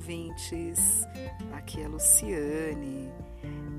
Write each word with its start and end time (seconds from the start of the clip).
ouvintes! 0.00 1.06
Aqui 1.52 1.82
é 1.82 1.86
Luciane. 1.86 3.12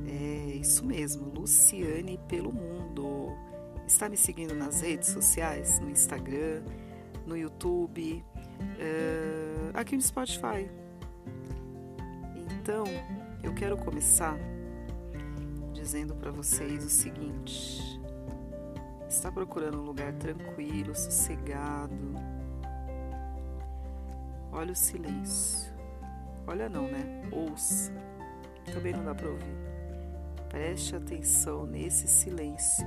É 0.08 0.56
isso 0.56 0.86
mesmo, 0.86 1.28
Luciane 1.34 2.20
pelo 2.28 2.54
mundo. 2.54 3.36
Está 3.88 4.08
me 4.08 4.16
seguindo 4.16 4.54
nas 4.54 4.82
redes 4.82 5.10
sociais, 5.10 5.80
no 5.80 5.90
Instagram, 5.90 6.62
no 7.26 7.36
YouTube, 7.36 8.24
uh, 8.60 9.72
aqui 9.74 9.96
no 9.96 10.02
Spotify. 10.04 10.70
Então, 12.54 12.84
eu 13.42 13.56
quero 13.56 13.76
começar 13.78 14.38
dizendo 15.74 16.14
para 16.14 16.30
vocês 16.30 16.86
o 16.86 16.90
seguinte: 16.90 18.00
está 19.10 19.32
procurando 19.32 19.80
um 19.80 19.86
lugar 19.86 20.14
tranquilo, 20.14 20.96
sossegado? 20.96 22.14
Olha 24.52 24.72
o 24.72 24.76
silêncio. 24.76 25.71
Olha 26.52 26.68
não, 26.68 26.86
né? 26.86 27.06
Ouça. 27.32 27.94
Também 28.74 28.92
não 28.92 29.06
dá 29.06 29.16
para 29.16 29.30
ouvir. 29.30 29.56
Preste 30.50 30.98
atenção 30.98 31.66
nesse 31.66 32.10
silêncio. 32.10 32.86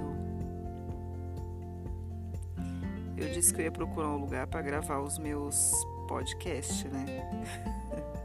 Eu 3.16 3.32
disse 3.32 3.54
que 3.54 3.62
eu 3.62 3.64
ia 3.64 3.73
procurar 3.73 4.09
um 4.09 4.18
lugar 4.18 4.46
para 4.46 4.60
gravar 4.60 5.00
os 5.00 5.16
meus 5.16 5.73
podcasts, 6.06 6.84
né? 6.92 7.06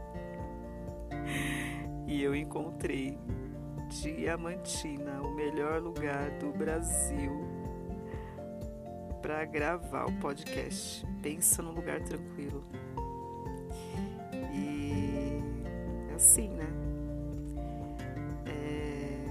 e 2.06 2.22
eu 2.22 2.36
encontrei 2.36 3.18
Diamantina, 3.88 5.22
o 5.22 5.34
melhor 5.34 5.80
lugar 5.80 6.32
do 6.32 6.52
Brasil 6.52 7.32
para 9.22 9.46
gravar 9.46 10.04
o 10.04 10.12
podcast. 10.20 11.02
Pensa 11.22 11.62
num 11.62 11.72
lugar 11.72 12.02
tranquilo. 12.02 12.62
Assim, 16.20 16.48
né? 16.50 16.68
É... 18.46 19.24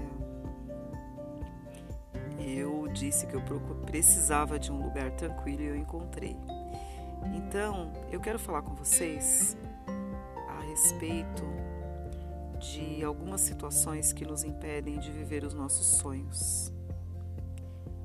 Eu 2.40 2.88
disse 2.88 3.28
que 3.28 3.34
eu 3.34 3.42
precisava 3.86 4.58
de 4.58 4.72
um 4.72 4.82
lugar 4.82 5.12
tranquilo 5.12 5.62
e 5.62 5.66
eu 5.66 5.76
encontrei. 5.76 6.36
Então, 7.36 7.92
eu 8.10 8.20
quero 8.20 8.40
falar 8.40 8.62
com 8.62 8.74
vocês 8.74 9.56
a 10.48 10.60
respeito 10.62 11.44
de 12.58 13.04
algumas 13.04 13.40
situações 13.40 14.12
que 14.12 14.24
nos 14.24 14.42
impedem 14.42 14.98
de 14.98 15.12
viver 15.12 15.44
os 15.44 15.54
nossos 15.54 15.86
sonhos. 15.86 16.72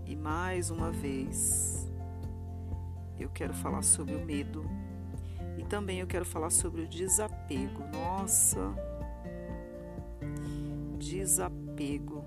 E 0.05 0.15
mais 0.15 0.69
uma 0.69 0.91
vez, 0.91 1.89
eu 3.19 3.29
quero 3.29 3.53
falar 3.55 3.81
sobre 3.81 4.13
o 4.13 4.23
medo 4.23 4.63
também 5.75 5.99
eu 5.99 6.07
quero 6.07 6.23
falar 6.23 6.51
sobre 6.51 6.83
o 6.83 6.87
desapego. 6.87 7.83
Nossa, 7.91 8.73
desapego. 10.97 12.23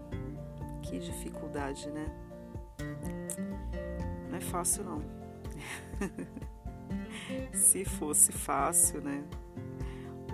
Que 0.82 0.98
dificuldade, 0.98 1.88
né? 1.88 2.14
Não 4.28 4.36
é 4.36 4.40
fácil, 4.42 4.84
não. 4.84 5.02
Se 7.54 7.86
fosse 7.86 8.32
fácil, 8.32 9.00
né? 9.00 9.24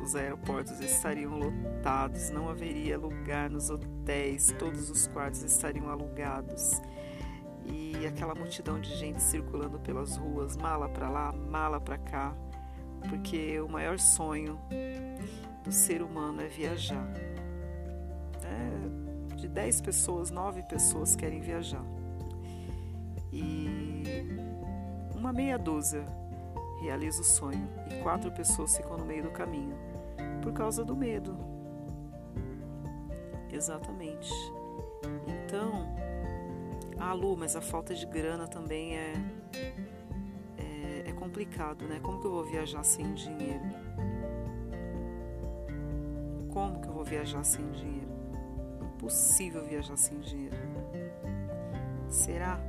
os 0.03 0.17
aeroportos 0.17 0.81
estariam 0.81 1.39
lotados, 1.39 2.29
não 2.31 2.48
haveria 2.51 2.98
lugar 2.98 3.48
nos 3.48 3.70
hotéis, 3.70 4.55
todos 4.59 4.91
os 4.91 5.07
quartos 5.07 5.42
estariam 5.42 5.89
alugados. 5.89 6.83
E 7.65 8.07
aquela 8.07 8.35
multidão 8.35 8.79
de 8.79 8.95
gente 8.97 9.23
circulando 9.23 9.79
pelas 9.79 10.17
ruas, 10.17 10.57
mala 10.57 10.89
para 10.89 11.09
lá, 11.09 11.33
mala 11.33 11.81
para 11.81 11.97
cá, 11.97 12.37
porque 13.09 13.61
o 13.61 13.69
maior 13.69 13.99
sonho 13.99 14.59
do 15.63 15.73
ser 15.73 16.03
humano 16.03 16.43
é 16.43 16.47
viajar. 16.47 17.07
É, 18.42 19.37
de 19.37 19.48
10 19.48 19.81
pessoas, 19.81 20.31
9 20.31 20.63
pessoas 20.65 21.17
querem 21.17 21.41
viajar. 21.41 21.85
E 23.33 24.37
uma 25.14 25.33
meia 25.33 25.59
dúzia 25.59 26.05
realiza 26.83 27.23
o 27.23 27.25
sonho 27.25 27.69
e 27.91 28.03
quatro 28.03 28.31
pessoas 28.31 28.77
ficam 28.77 28.97
no 28.98 29.05
meio 29.05 29.23
do 29.23 29.31
caminho 29.31 29.75
por 30.43 30.53
causa 30.53 30.85
do 30.85 30.95
medo. 30.95 31.37
Exatamente. 33.51 34.31
Então, 35.27 35.97
ah, 36.98 37.13
Lu, 37.13 37.37
mas 37.37 37.57
a 37.57 37.61
falta 37.61 37.95
de 37.95 38.05
grana 38.05 38.47
também 38.47 38.97
é, 38.97 39.13
complicado, 41.34 41.84
né? 41.89 41.98
Como 42.00 42.20
que 42.20 42.27
eu 42.28 42.30
vou 42.30 42.45
viajar 42.45 42.84
sem 42.84 43.12
dinheiro? 43.12 43.64
Como 46.52 46.80
que 46.80 46.86
eu 46.86 46.92
vou 46.92 47.05
viajar 47.05 47.42
sem 47.42 47.68
dinheiro? 47.72 48.08
Impossível 48.95 49.67
viajar 49.67 49.96
sem 49.96 50.20
dinheiro. 50.20 50.56
Será? 52.08 52.61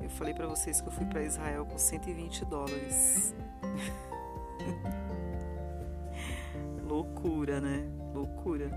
Eu 0.00 0.08
falei 0.08 0.32
para 0.32 0.46
vocês 0.46 0.80
que 0.80 0.88
eu 0.88 0.92
fui 0.92 1.04
para 1.04 1.22
Israel 1.22 1.66
com 1.66 1.76
120 1.76 2.46
dólares. 2.46 3.34
Loucura, 6.88 7.60
né? 7.60 7.86
Loucura. 8.14 8.70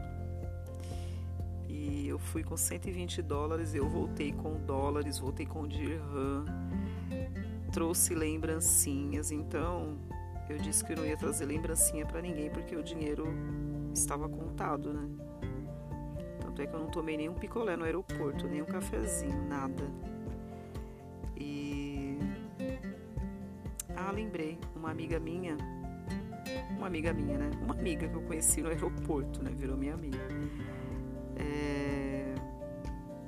E 1.69 2.09
eu 2.09 2.19
fui 2.19 2.43
com 2.43 2.57
120 2.57 3.21
dólares, 3.21 3.73
eu 3.73 3.87
voltei 3.87 4.33
com 4.33 4.59
dólares, 4.65 5.17
voltei 5.17 5.45
com 5.45 5.65
dirham, 5.65 6.45
trouxe 7.75 8.15
lembrancinhas. 8.15 9.31
Então, 9.31 9.97
eu 10.49 10.57
disse 10.57 10.81
que 10.81 10.93
eu 10.93 10.97
não 10.97 11.05
ia 11.05 11.17
trazer 11.17 11.45
lembrancinha 11.45 12.05
para 12.05 12.21
ninguém 12.21 12.49
porque 12.49 12.73
o 12.73 12.81
dinheiro 12.81 13.27
estava 13.93 14.29
contado, 14.29 14.93
né? 14.93 15.09
Tanto 16.39 16.61
é 16.61 16.65
que 16.65 16.73
eu 16.73 16.79
não 16.79 16.87
tomei 16.87 17.17
nenhum 17.17 17.33
picolé 17.33 17.75
no 17.75 17.83
aeroporto, 17.83 18.47
nem 18.47 18.61
um 18.61 18.65
cafezinho, 18.65 19.45
nada. 19.49 19.83
E. 21.35 22.17
Ah, 23.93 24.09
lembrei, 24.09 24.57
uma 24.73 24.89
amiga 24.89 25.19
minha 25.19 25.57
uma 26.77 26.87
amiga 26.87 27.11
minha, 27.11 27.37
né? 27.37 27.49
Uma 27.61 27.73
amiga 27.73 28.07
que 28.07 28.15
eu 28.15 28.21
conheci 28.21 28.61
no 28.61 28.69
aeroporto, 28.69 29.43
né? 29.43 29.51
Virou 29.53 29.75
minha 29.75 29.95
amiga. 29.95 30.17
É... 31.35 32.35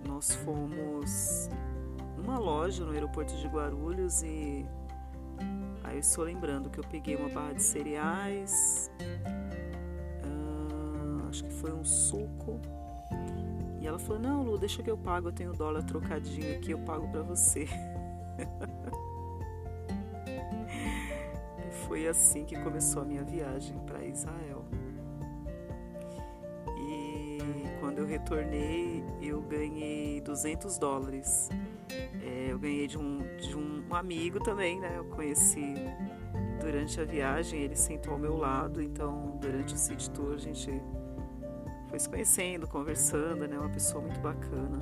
Nós 0.08 0.36
fomos 0.36 1.50
numa 2.28 2.38
loja 2.38 2.84
no 2.84 2.92
aeroporto 2.92 3.34
de 3.38 3.48
Guarulhos 3.48 4.22
e 4.22 4.66
aí 5.82 5.96
eu 5.96 6.00
estou 6.00 6.26
lembrando 6.26 6.70
que 6.70 6.78
eu 6.78 6.84
peguei 6.84 7.16
uma 7.16 7.30
barra 7.30 7.54
de 7.54 7.64
cereais, 7.64 8.92
uh, 10.26 11.30
acho 11.30 11.46
que 11.46 11.54
foi 11.54 11.72
um 11.72 11.86
suco. 11.86 12.60
E 13.80 13.88
ela 13.88 13.98
falou: 13.98 14.22
Não, 14.22 14.44
Lu, 14.44 14.58
deixa 14.58 14.84
que 14.84 14.92
eu 14.92 14.98
pago, 14.98 15.30
eu 15.30 15.32
tenho 15.32 15.54
dólar 15.54 15.84
trocadinho 15.84 16.54
aqui, 16.58 16.72
eu 16.72 16.80
pago 16.80 17.08
para 17.08 17.22
você. 17.22 17.66
foi 21.88 22.06
assim 22.08 22.44
que 22.44 22.62
começou 22.62 23.04
a 23.04 23.06
minha 23.06 23.24
viagem 23.24 23.80
para 23.86 24.04
Israel. 24.04 24.66
E 26.90 27.38
quando 27.80 28.00
eu 28.00 28.06
retornei, 28.06 29.02
eu 29.22 29.42
ganhei 29.42 30.20
200 30.20 30.78
dólares. 30.78 31.50
Eu 32.58 32.62
ganhei 32.62 32.88
de 32.88 32.98
um, 32.98 33.20
de 33.38 33.56
um 33.56 33.94
amigo 33.94 34.40
também, 34.40 34.80
né? 34.80 34.98
Eu 34.98 35.06
conheci 35.06 35.76
durante 36.60 37.00
a 37.00 37.06
viagem, 37.06 37.62
ele 37.62 37.76
sentou 37.76 38.14
ao 38.14 38.20
meu 38.20 38.36
lado, 38.36 38.82
então 38.82 39.38
durante 39.40 39.76
o 39.76 39.78
City 39.78 40.10
Tour 40.10 40.34
a 40.34 40.38
gente 40.40 40.82
foi 41.88 42.00
se 42.00 42.10
conhecendo, 42.10 42.68
conversando, 42.68 43.48
né? 43.48 43.60
Uma 43.60 43.70
pessoa 43.70 44.02
muito 44.02 44.20
bacana. 44.22 44.80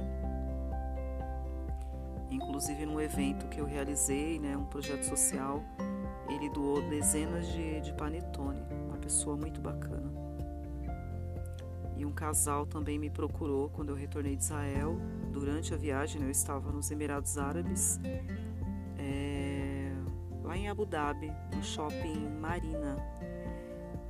Inclusive 2.32 2.86
num 2.86 3.02
evento 3.02 3.46
que 3.50 3.60
eu 3.60 3.66
realizei, 3.66 4.40
né? 4.40 4.56
Um 4.56 4.68
projeto 4.68 5.04
social 5.04 5.62
ele 6.30 6.50
doou 6.52 6.82
dezenas 6.82 7.46
de, 7.50 7.82
de 7.82 7.92
panetone, 7.92 8.64
uma 8.88 8.98
pessoa 9.00 9.36
muito 9.36 9.60
bacana. 9.60 10.25
Um 12.06 12.12
casal 12.12 12.68
também 12.68 13.00
me 13.00 13.10
procurou 13.10 13.70
quando 13.70 13.90
eu 13.90 13.96
retornei 13.96 14.36
de 14.36 14.44
Israel. 14.44 14.96
Durante 15.32 15.74
a 15.74 15.78
viagem, 15.78 16.22
eu 16.22 16.30
estava 16.30 16.72
nos 16.72 16.92
Emirados 16.92 17.38
Árabes, 17.38 18.00
é, 19.00 19.92
lá 20.44 20.56
em 20.56 20.70
Abu 20.70 20.86
Dhabi, 20.86 21.32
no 21.56 21.64
shopping 21.64 22.30
Marina. 22.40 22.96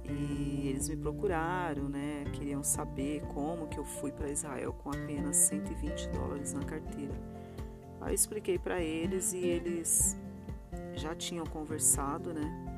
E 0.04 0.68
eles 0.68 0.90
me 0.90 0.98
procuraram, 0.98 1.88
né? 1.88 2.26
Queriam 2.34 2.64
saber 2.64 3.22
como 3.34 3.68
que 3.68 3.78
eu 3.78 3.86
fui 3.86 4.12
para 4.12 4.30
Israel 4.30 4.74
com 4.74 4.90
apenas 4.90 5.38
120 5.38 6.10
dólares 6.10 6.54
na 6.54 6.64
carteira. 6.64 7.14
Aí 8.02 8.12
eu 8.12 8.16
expliquei 8.16 8.60
para 8.60 8.82
eles 8.82 9.32
e 9.32 9.40
eles 9.40 10.18
já 10.94 11.16
tinham 11.16 11.46
conversado, 11.46 12.34
né? 12.34 12.76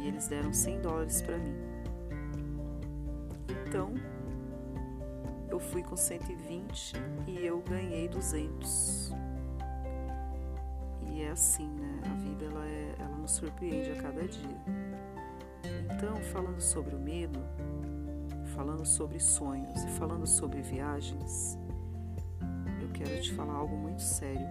E 0.00 0.08
eles 0.08 0.26
deram 0.26 0.52
100 0.52 0.80
dólares 0.80 1.22
para 1.22 1.36
mim. 1.36 1.54
Então, 3.68 3.92
eu 5.58 5.60
fui 5.60 5.82
com 5.82 5.96
120 5.96 6.92
e 7.26 7.44
eu 7.44 7.60
ganhei 7.68 8.06
200. 8.06 9.12
E 11.10 11.22
é 11.22 11.30
assim, 11.30 11.66
né? 11.66 12.00
A 12.04 12.14
vida 12.14 12.44
ela, 12.44 12.64
é, 12.64 12.94
ela 12.96 13.16
nos 13.16 13.32
surpreende 13.32 13.90
a 13.90 14.00
cada 14.00 14.22
dia. 14.28 14.56
Então, 15.92 16.16
falando 16.32 16.60
sobre 16.60 16.94
o 16.94 16.98
medo, 17.00 17.40
falando 18.54 18.86
sobre 18.86 19.18
sonhos 19.18 19.82
e 19.82 19.88
falando 19.98 20.28
sobre 20.28 20.62
viagens, 20.62 21.58
eu 22.80 22.88
quero 22.90 23.20
te 23.20 23.34
falar 23.34 23.54
algo 23.54 23.76
muito 23.76 24.00
sério. 24.00 24.46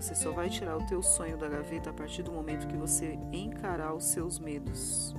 Você 0.00 0.14
só 0.14 0.32
vai 0.32 0.48
tirar 0.48 0.78
o 0.78 0.86
teu 0.86 1.02
sonho 1.02 1.36
da 1.36 1.46
gaveta 1.46 1.90
a 1.90 1.92
partir 1.92 2.22
do 2.22 2.32
momento 2.32 2.66
que 2.66 2.76
você 2.76 3.18
encarar 3.32 3.92
os 3.92 4.04
seus 4.04 4.38
medos. 4.38 5.14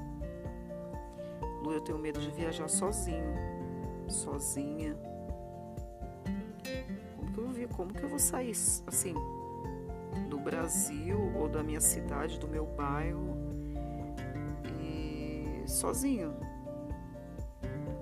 Lu, 1.61 1.73
eu 1.73 1.81
tenho 1.81 1.99
medo 1.99 2.19
de 2.19 2.31
viajar 2.31 2.67
sozinho, 2.67 3.58
sozinha. 4.11 4.95
Como 7.15 7.31
que 7.31 7.39
eu 7.39 7.49
vir? 7.49 7.67
Como 7.69 7.93
que 7.93 8.03
eu 8.03 8.09
vou 8.09 8.19
sair 8.19 8.51
assim 8.87 9.13
do 10.29 10.39
Brasil 10.39 11.31
ou 11.35 11.47
da 11.47 11.63
minha 11.63 11.81
cidade, 11.81 12.39
do 12.39 12.47
meu 12.47 12.65
bairro 12.65 13.35
e 14.81 15.63
sozinho? 15.67 16.33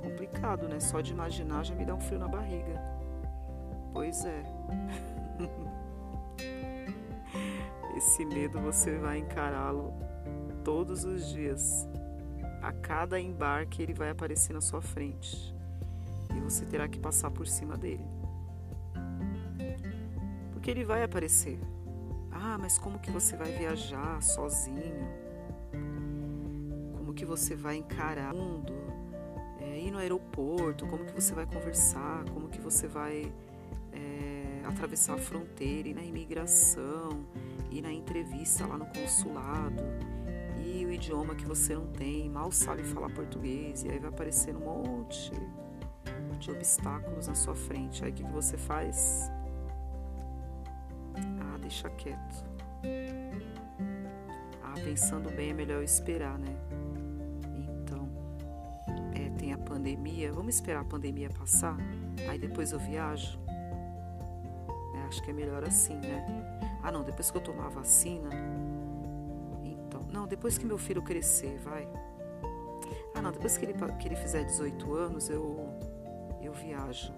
Complicado, 0.02 0.68
né? 0.68 0.80
Só 0.80 1.02
de 1.02 1.12
imaginar 1.12 1.64
já 1.64 1.76
me 1.76 1.86
dá 1.86 1.96
um 1.96 2.00
frio 2.00 2.20
na 2.20 2.28
barriga. 2.28 2.82
Pois 3.94 4.26
é. 4.26 4.44
Esse 7.96 8.24
medo 8.26 8.60
você 8.60 8.98
vai 8.98 9.18
encará-lo 9.18 9.94
todos 10.64 11.04
os 11.04 11.28
dias. 11.30 11.88
A 12.62 12.72
cada 12.72 13.20
embarque 13.20 13.82
ele 13.82 13.94
vai 13.94 14.12
aparecer 14.12 14.54
na 14.54 14.62
sua 14.62 14.82
frente 14.82 15.57
você 16.50 16.66
terá 16.66 16.88
que 16.88 17.00
passar 17.00 17.32
por 17.32 17.48
cima 17.48 17.78
dele. 17.78 18.06
Porque 20.52 20.70
ele 20.72 20.84
vai 20.84 21.04
aparecer. 21.04 21.60
Ah, 22.32 22.58
mas 22.60 22.78
como 22.78 23.00
que 23.00 23.10
você 23.10 23.36
vai 23.36 23.52
viajar 23.52 24.22
sozinho? 24.22 25.08
Como 26.96 27.14
que 27.14 27.26
você 27.26 27.56
vai 27.56 27.78
encarar 27.78 28.34
o 28.34 28.38
mundo? 28.38 28.74
É, 29.60 29.80
ir 29.80 29.92
no 29.92 29.98
aeroporto? 29.98 30.86
Como 30.88 31.06
que 31.06 31.14
você 31.14 31.34
vai 31.34 31.46
conversar? 31.46 32.24
Como 32.34 32.48
que 32.48 32.62
você 32.62 32.88
vai 32.88 33.32
é, 33.92 34.62
atravessar 34.66 35.16
a 35.16 35.18
fronteira, 35.18 35.90
ir 35.90 35.94
na 35.94 36.04
imigração? 36.04 37.26
ir 37.72 37.82
na 37.82 37.92
entrevista 37.92 38.66
lá 38.66 38.78
no 38.78 38.86
consulado 38.86 39.84
e 40.66 40.86
o 40.86 40.92
idioma 40.92 41.36
que 41.36 41.46
você 41.46 41.76
não 41.76 41.88
tem, 41.88 42.30
mal 42.30 42.52
sabe 42.52 42.84
falar 42.84 43.10
português, 43.10 43.84
e 43.84 43.90
aí 43.90 44.00
vai 44.00 44.10
aparecer 44.10 44.56
um 44.56 44.60
monte 44.60 45.32
de 46.38 46.52
obstáculos 46.52 47.28
na 47.28 47.36
sua 47.36 47.56
frente. 47.56 48.04
Aí 48.04 48.12
o 48.12 48.14
que, 48.14 48.24
você 48.24 48.58
faz? 48.58 49.30
Ah, 51.16 51.58
deixa 51.60 51.90
quieto. 51.90 52.46
Ah, 54.64 54.74
pensando 54.84 55.30
bem 55.32 55.50
é 55.50 55.54
melhor 55.54 55.84
esperar, 55.84 56.38
né? 56.38 56.56
Então, 57.56 58.08
é, 59.14 59.30
tem 59.38 59.54
a 59.54 59.58
pandemia, 59.58 60.32
vamos 60.32 60.56
esperar 60.56 60.82
a 60.82 60.86
pandemia 60.86 61.30
passar, 61.30 61.78
aí 62.30 62.38
depois 62.38 62.72
eu 62.72 62.80
viajo. 62.80 63.40
É, 64.96 65.08
acho 65.08 65.24
que 65.24 65.32
é 65.32 65.34
melhor 65.34 65.64
assim, 65.64 65.96
né? 65.96 66.26
Ah, 66.84 66.92
não, 66.92 67.04
depois 67.04 67.32
que 67.32 67.38
eu 67.38 67.42
tomar 67.42 67.66
a 67.66 67.70
vacina. 67.70 68.30
Então, 69.64 70.02
não, 70.12 70.28
depois 70.28 70.58
que 70.58 70.66
meu 70.66 70.78
filho 70.78 71.02
crescer, 71.02 71.60
vai. 71.60 71.88
Ah, 73.14 73.22
não, 73.22 73.32
depois 73.32 73.58
que 73.58 73.66
ele, 73.66 73.74
que 73.74 74.08
ele 74.08 74.16
fizer 74.16 74.44
18 74.44 74.94
anos, 74.94 75.30
eu 75.30 75.67
viajo. 76.64 77.14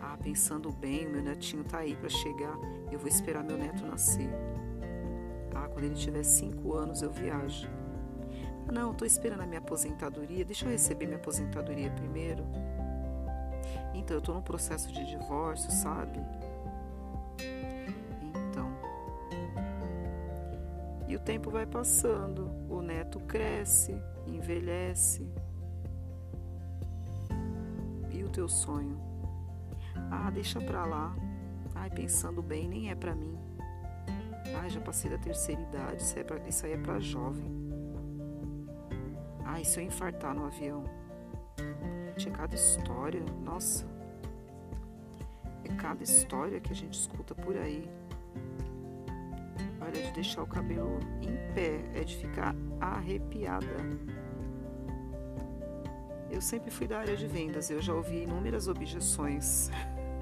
Ah, 0.00 0.16
pensando 0.22 0.70
bem, 0.70 1.06
o 1.06 1.10
meu 1.10 1.22
netinho 1.22 1.64
tá 1.64 1.78
aí 1.78 1.96
para 1.96 2.08
chegar, 2.08 2.56
eu 2.90 2.98
vou 2.98 3.08
esperar 3.08 3.42
meu 3.42 3.56
neto 3.56 3.84
nascer. 3.86 4.28
Ah, 5.54 5.68
quando 5.68 5.84
ele 5.84 5.94
tiver 5.94 6.22
5 6.22 6.74
anos, 6.74 7.02
eu 7.02 7.10
viajo. 7.10 7.68
Ah, 8.68 8.72
não, 8.72 8.92
estou 8.92 9.06
esperando 9.06 9.40
a 9.42 9.46
minha 9.46 9.60
aposentadoria, 9.60 10.44
deixa 10.44 10.66
eu 10.66 10.70
receber 10.70 11.06
minha 11.06 11.18
aposentadoria 11.18 11.90
primeiro. 11.90 12.44
Então, 13.94 14.16
eu 14.16 14.18
estou 14.18 14.34
num 14.34 14.42
processo 14.42 14.92
de 14.92 15.04
divórcio, 15.06 15.70
sabe? 15.70 16.20
E 21.06 21.16
o 21.16 21.20
tempo 21.20 21.50
vai 21.50 21.66
passando, 21.66 22.50
o 22.68 22.80
neto 22.80 23.20
cresce, 23.20 23.94
envelhece. 24.26 25.28
Teu 28.34 28.48
sonho? 28.48 28.98
Ah, 30.10 30.30
deixa 30.30 30.60
pra 30.60 30.84
lá. 30.84 31.14
Ai, 31.74 31.88
pensando 31.90 32.42
bem, 32.42 32.68
nem 32.68 32.90
é 32.90 32.94
pra 32.94 33.14
mim. 33.14 33.38
Ai, 34.60 34.68
já 34.68 34.80
passei 34.80 35.10
da 35.10 35.18
terceira 35.18 35.62
idade, 35.62 36.02
isso, 36.02 36.18
é 36.18 36.24
pra, 36.24 36.38
isso 36.48 36.66
aí 36.66 36.72
é 36.72 36.76
pra 36.76 37.00
jovem. 37.00 37.50
Ai, 39.44 39.64
se 39.64 39.80
eu 39.80 39.84
infartar 39.84 40.34
no 40.34 40.46
avião? 40.46 40.84
Tinha 42.16 42.34
cada 42.34 42.54
história, 42.54 43.24
nossa. 43.44 43.86
É 45.64 45.68
cada 45.76 46.02
história 46.02 46.60
que 46.60 46.72
a 46.72 46.76
gente 46.76 46.98
escuta 46.98 47.34
por 47.34 47.56
aí 47.56 47.88
é 49.98 50.02
de 50.02 50.12
deixar 50.12 50.42
o 50.42 50.46
cabelo 50.46 50.98
em 51.22 51.36
pé, 51.54 51.84
é 51.94 52.04
de 52.04 52.16
ficar 52.16 52.54
arrepiada. 52.80 53.66
Eu 56.34 56.40
sempre 56.40 56.68
fui 56.68 56.88
da 56.88 56.98
área 56.98 57.16
de 57.16 57.28
vendas, 57.28 57.70
eu 57.70 57.80
já 57.80 57.94
ouvi 57.94 58.24
inúmeras 58.24 58.66
objeções. 58.66 59.70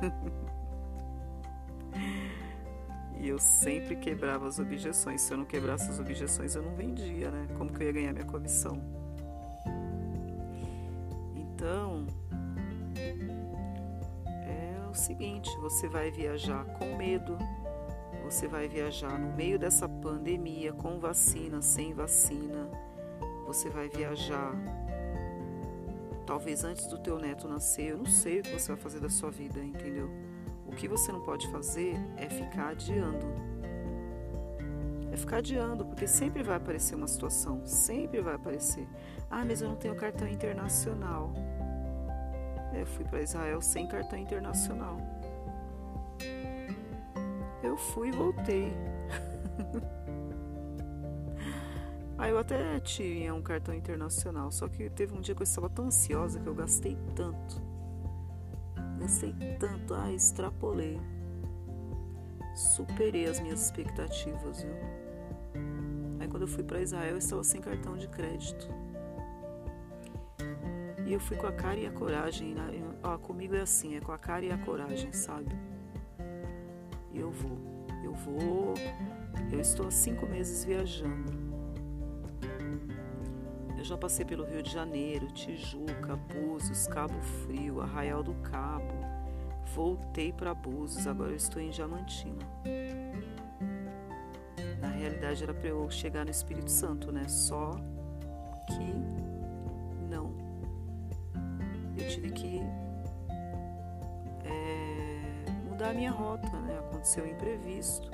e 3.19 3.27
eu 3.27 3.39
sempre 3.39 3.97
quebrava 3.97 4.47
as 4.47 4.59
objeções. 4.59 5.23
Se 5.23 5.33
eu 5.33 5.39
não 5.39 5.47
quebrasse 5.47 5.89
as 5.89 5.99
objeções, 5.99 6.55
eu 6.55 6.63
não 6.63 6.75
vendia, 6.75 7.31
né? 7.31 7.47
Como 7.57 7.73
que 7.73 7.83
eu 7.83 7.87
ia 7.87 7.93
ganhar 7.93 8.13
minha 8.13 8.27
comissão? 8.27 8.79
Então, 11.35 12.07
é 14.27 14.91
o 14.91 14.95
seguinte: 14.95 15.49
você 15.61 15.89
vai 15.89 16.11
viajar 16.11 16.63
com 16.79 16.95
medo, 16.95 17.39
você 18.23 18.47
vai 18.47 18.69
viajar 18.69 19.19
no 19.19 19.35
meio 19.35 19.59
dessa 19.59 19.89
pandemia, 19.89 20.75
com 20.75 21.01
vacina, 21.01 21.63
sem 21.63 21.95
vacina. 21.95 22.69
Você 23.47 23.71
vai 23.71 23.89
viajar 23.89 24.53
talvez 26.33 26.65
antes 26.65 26.87
do 26.87 26.99
teu 26.99 27.19
neto 27.19 27.47
nascer. 27.47 27.91
Eu 27.91 27.99
não 27.99 28.07
sei 28.07 28.41
o 28.41 28.43
que 28.43 28.59
você 28.59 28.69
vai 28.69 28.81
fazer 28.81 29.01
da 29.01 29.11
sua 29.11 29.31
vida, 29.31 29.63
entendeu? 29.63 30.11
O 30.67 30.71
que 30.71 30.89
você 30.89 31.13
não 31.13 31.21
pode 31.21 31.47
fazer 31.51 31.95
é 32.17 32.27
ficar 32.27 32.69
adiando. 32.69 33.27
É 35.13 35.17
ficar 35.19 35.37
adiando, 35.37 35.85
porque 35.85 36.07
sempre 36.07 36.43
vai 36.43 36.57
aparecer 36.57 36.95
uma 36.95 37.07
situação, 37.07 37.61
sempre 37.67 38.23
vai 38.23 38.35
aparecer. 38.35 38.89
Ah, 39.31 39.45
mas 39.45 39.61
eu 39.61 39.69
não 39.69 39.77
tenho 39.77 39.95
cartão 39.95 40.27
internacional. 40.27 41.35
Eu 42.73 42.87
fui 42.87 43.05
para 43.05 43.21
Israel 43.21 43.61
sem 43.61 43.87
cartão 43.87 44.19
internacional 44.19 44.97
eu 47.73 47.77
fui 47.77 48.09
e 48.09 48.13
voltei. 48.13 48.73
Aí 52.23 52.31
eu 52.31 52.39
até 52.39 52.79
tinha 52.79 53.35
um 53.35 53.43
cartão 53.43 53.75
internacional, 53.75 54.53
só 54.53 54.69
que 54.69 54.89
teve 54.89 55.13
um 55.13 55.21
dia 55.21 55.35
que 55.35 55.43
eu 55.43 55.45
estava 55.45 55.69
tão 55.69 55.87
ansiosa 55.87 56.39
que 56.39 56.47
eu 56.47 56.55
gastei 56.55 56.97
tanto. 57.17 57.61
Gastei 59.01 59.35
tanto, 59.59 59.93
ah, 59.93 60.13
extrapolei. 60.13 61.01
Superei 62.55 63.27
as 63.27 63.41
minhas 63.41 63.65
expectativas, 63.65 64.63
viu? 64.63 64.73
Aí 66.21 66.29
quando 66.29 66.43
eu 66.43 66.49
fui 66.49 66.63
para 66.63 66.81
Israel, 66.81 67.11
eu 67.11 67.19
estava 67.19 67.43
sem 67.43 67.61
cartão 67.61 67.97
de 67.97 68.07
crédito. 68.07 68.69
E 71.05 71.13
eu 71.13 71.19
fui 71.19 71.37
com 71.37 71.49
a 71.49 71.53
cara 71.53 71.81
e 71.81 71.89
a 71.89 71.91
coragem. 71.91 72.55
Né? 72.55 72.85
Ó, 73.03 73.19
comigo 73.19 73.57
é 73.57 73.63
assim, 73.63 73.97
é 73.97 74.01
com 74.01 74.13
a 74.13 74.19
cara 74.19 74.45
e 74.45 74.53
a 74.53 74.59
coragem, 74.59 75.13
sabe? 75.13 75.53
e 77.13 77.19
eu 77.19 77.33
vou. 77.33 77.59
Eu 78.05 78.15
vou. 78.15 78.75
Eu 79.51 79.59
estou 79.59 79.89
há 79.89 79.91
cinco 79.91 80.25
meses 80.25 80.65
viajando. 80.65 81.42
Já 83.93 83.99
passei 83.99 84.25
pelo 84.25 84.47
Rio 84.47 84.63
de 84.63 84.71
Janeiro, 84.73 85.31
Tijuca, 85.33 86.17
Búzios, 86.17 86.87
Cabo 86.87 87.21
Frio, 87.45 87.83
Arraial 87.83 88.23
do 88.23 88.33
Cabo. 88.37 88.95
Voltei 89.75 90.33
para 90.33 90.55
Búzios, 90.55 91.07
agora 91.07 91.31
eu 91.31 91.37
estou 91.37 91.61
em 91.61 91.69
Diamantina. 91.69 92.43
Na 94.81 94.89
realidade 94.89 95.43
era 95.43 95.53
para 95.53 95.69
eu 95.69 95.91
chegar 95.91 96.25
no 96.25 96.31
Espírito 96.31 96.71
Santo, 96.71 97.13
né? 97.13 97.29
Só 97.29 97.73
que 98.67 98.95
não. 100.09 100.35
Eu 101.95 102.09
tive 102.09 102.31
que 102.31 102.61
é, 104.47 105.51
mudar 105.69 105.91
a 105.91 105.93
minha 105.93 106.13
rota, 106.13 106.49
né? 106.61 106.79
aconteceu 106.79 107.27
imprevisto. 107.27 108.11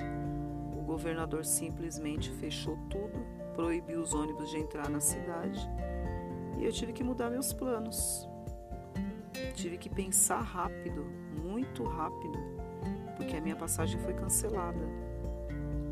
O 0.77 0.81
governador 0.81 1.45
simplesmente 1.45 2.29
fechou 2.31 2.77
tudo, 2.89 3.25
proibiu 3.59 3.99
os 3.99 4.13
ônibus 4.13 4.49
de 4.49 4.57
entrar 4.57 4.89
na 4.89 5.01
cidade 5.01 5.59
e 6.57 6.63
eu 6.63 6.71
tive 6.71 6.93
que 6.93 7.03
mudar 7.03 7.29
meus 7.29 7.51
planos. 7.51 8.25
Tive 9.53 9.77
que 9.77 9.89
pensar 9.89 10.39
rápido, 10.39 11.03
muito 11.43 11.83
rápido, 11.83 12.39
porque 13.17 13.35
a 13.35 13.41
minha 13.41 13.57
passagem 13.57 13.99
foi 13.99 14.13
cancelada. 14.13 14.79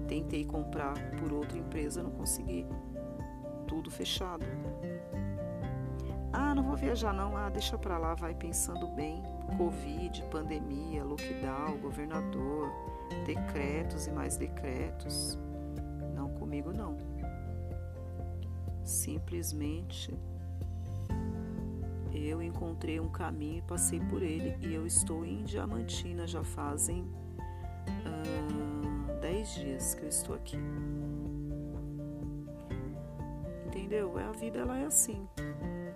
Tentei 0.08 0.46
comprar 0.46 0.94
por 1.18 1.34
outra 1.34 1.58
empresa, 1.58 2.02
não 2.02 2.12
consegui. 2.12 2.66
tudo 3.68 3.92
fechado. 3.92 4.46
Ah, 6.32 6.56
não 6.56 6.64
vou 6.64 6.78
viajar 6.78 7.12
não. 7.12 7.36
Ah, 7.36 7.50
deixa 7.50 7.78
pra 7.78 7.98
lá, 7.98 8.14
vai 8.16 8.34
pensando 8.34 8.88
bem. 8.88 9.22
Covid, 9.58 10.24
pandemia, 10.32 11.04
lockdown, 11.04 11.78
governador, 11.82 12.72
decretos 13.26 14.08
e 14.08 14.12
mais 14.12 14.38
decretos. 14.38 15.38
Não 16.16 16.30
comigo 16.30 16.72
não. 16.72 17.07
Simplesmente 18.88 20.18
eu 22.14 22.42
encontrei 22.42 23.00
um 23.00 23.10
caminho 23.10 23.60
e 23.60 23.62
passei 23.62 24.00
por 24.00 24.24
ele 24.24 24.56
e 24.66 24.74
eu 24.74 24.88
estou 24.88 25.26
em 25.26 25.44
Diamantina 25.44 26.26
já 26.26 26.44
fazem 26.44 27.04
uh, 27.84 29.20
dez 29.20 29.54
dias 29.56 29.94
que 29.94 30.04
eu 30.04 30.10
estou 30.10 30.36
aqui. 30.36 30.58
Entendeu? 33.66 34.18
É 34.18 34.24
a 34.24 34.32
vida 34.32 34.60
ela 34.60 34.78
é 34.78 34.86
assim. 34.86 35.28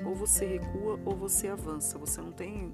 Ou 0.05 0.13
você 0.13 0.45
recua 0.45 0.99
ou 1.05 1.15
você 1.15 1.47
avança. 1.47 1.97
Você 1.97 2.21
não 2.21 2.33
tem 2.33 2.73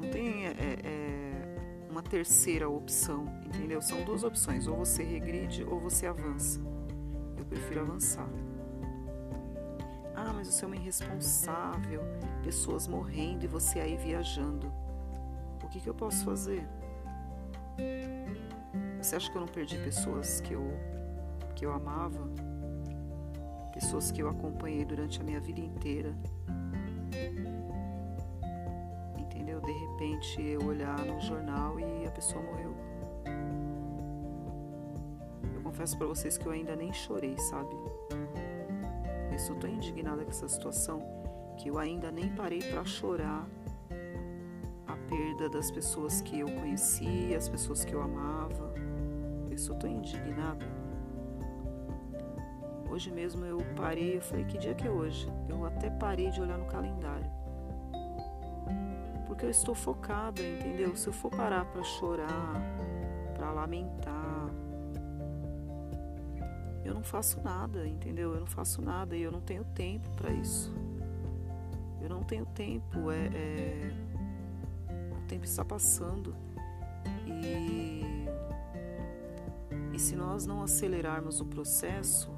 não 0.00 0.10
tem 0.10 0.46
é, 0.46 0.50
é, 0.50 0.78
é, 0.84 1.88
uma 1.90 2.02
terceira 2.02 2.68
opção, 2.68 3.26
entendeu? 3.44 3.82
São 3.82 4.04
duas 4.04 4.22
opções. 4.22 4.68
Ou 4.68 4.76
você 4.76 5.02
regride 5.02 5.64
ou 5.64 5.80
você 5.80 6.06
avança. 6.06 6.60
Eu 7.36 7.44
prefiro 7.44 7.80
avançar. 7.80 8.28
Mas 10.42 10.48
você 10.48 10.64
é 10.64 10.66
uma 10.66 10.74
irresponsável, 10.74 12.02
pessoas 12.42 12.88
morrendo 12.88 13.44
e 13.44 13.46
você 13.46 13.78
aí 13.78 13.96
viajando. 13.96 14.72
O 15.62 15.68
que, 15.68 15.78
que 15.78 15.88
eu 15.88 15.94
posso 15.94 16.24
fazer? 16.24 16.66
Você 19.00 19.14
acha 19.14 19.30
que 19.30 19.36
eu 19.36 19.40
não 19.42 19.46
perdi 19.46 19.78
pessoas 19.78 20.40
que 20.40 20.52
eu, 20.52 20.64
que 21.54 21.64
eu 21.64 21.72
amava? 21.72 22.28
Pessoas 23.72 24.10
que 24.10 24.20
eu 24.20 24.28
acompanhei 24.28 24.84
durante 24.84 25.20
a 25.20 25.22
minha 25.22 25.38
vida 25.38 25.60
inteira? 25.60 26.12
Entendeu? 29.16 29.60
De 29.60 29.70
repente 29.70 30.42
eu 30.42 30.66
olhar 30.66 30.98
no 31.04 31.20
jornal 31.20 31.78
e 31.78 32.04
a 32.04 32.10
pessoa 32.10 32.42
morreu. 32.42 32.74
Eu 35.54 35.62
confesso 35.62 35.96
para 35.96 36.08
vocês 36.08 36.36
que 36.36 36.46
eu 36.46 36.50
ainda 36.50 36.74
nem 36.74 36.92
chorei, 36.92 37.38
sabe? 37.38 37.91
Eu 39.50 39.58
tô 39.58 39.66
indignada 39.66 40.24
com 40.24 40.30
essa 40.30 40.48
situação 40.48 41.02
que 41.56 41.68
eu 41.68 41.78
ainda 41.78 42.10
nem 42.10 42.28
parei 42.34 42.60
para 42.60 42.84
chorar 42.84 43.48
a 44.86 44.96
perda 45.08 45.48
das 45.48 45.70
pessoas 45.70 46.20
que 46.20 46.40
eu 46.40 46.46
conhecia, 46.46 47.36
as 47.36 47.48
pessoas 47.48 47.84
que 47.84 47.92
eu 47.94 48.02
amava. 48.02 48.72
Eu 49.50 49.78
tô 49.78 49.86
indignada. 49.86 50.66
Hoje 52.90 53.10
mesmo 53.10 53.44
eu 53.44 53.58
parei, 53.74 54.16
eu 54.16 54.20
falei, 54.20 54.44
que 54.44 54.58
dia 54.58 54.74
que 54.74 54.86
é 54.86 54.90
hoje? 54.90 55.26
Eu 55.48 55.64
até 55.64 55.88
parei 55.88 56.30
de 56.30 56.40
olhar 56.40 56.58
no 56.58 56.66
calendário. 56.66 57.30
Porque 59.26 59.46
eu 59.46 59.50
estou 59.50 59.74
focada, 59.74 60.42
entendeu? 60.42 60.94
Se 60.94 61.08
eu 61.08 61.12
for 61.12 61.30
parar 61.30 61.64
para 61.64 61.82
chorar, 61.82 62.54
para 63.34 63.50
lamentar, 63.50 64.21
eu 66.92 66.94
não 66.94 67.02
faço 67.02 67.40
nada, 67.40 67.88
entendeu? 67.88 68.34
Eu 68.34 68.40
não 68.40 68.46
faço 68.46 68.82
nada 68.82 69.16
e 69.16 69.22
eu 69.22 69.32
não 69.32 69.40
tenho 69.40 69.64
tempo 69.64 70.10
para 70.10 70.30
isso. 70.30 70.70
Eu 72.02 72.08
não 72.10 72.22
tenho 72.22 72.44
tempo, 72.44 73.10
é, 73.10 73.26
é, 73.28 73.92
o 75.16 75.26
tempo 75.26 75.44
está 75.44 75.64
passando 75.64 76.34
e, 77.26 78.02
e 79.94 79.98
se 79.98 80.14
nós 80.14 80.44
não 80.44 80.62
acelerarmos 80.62 81.40
o 81.40 81.46
processo, 81.46 82.30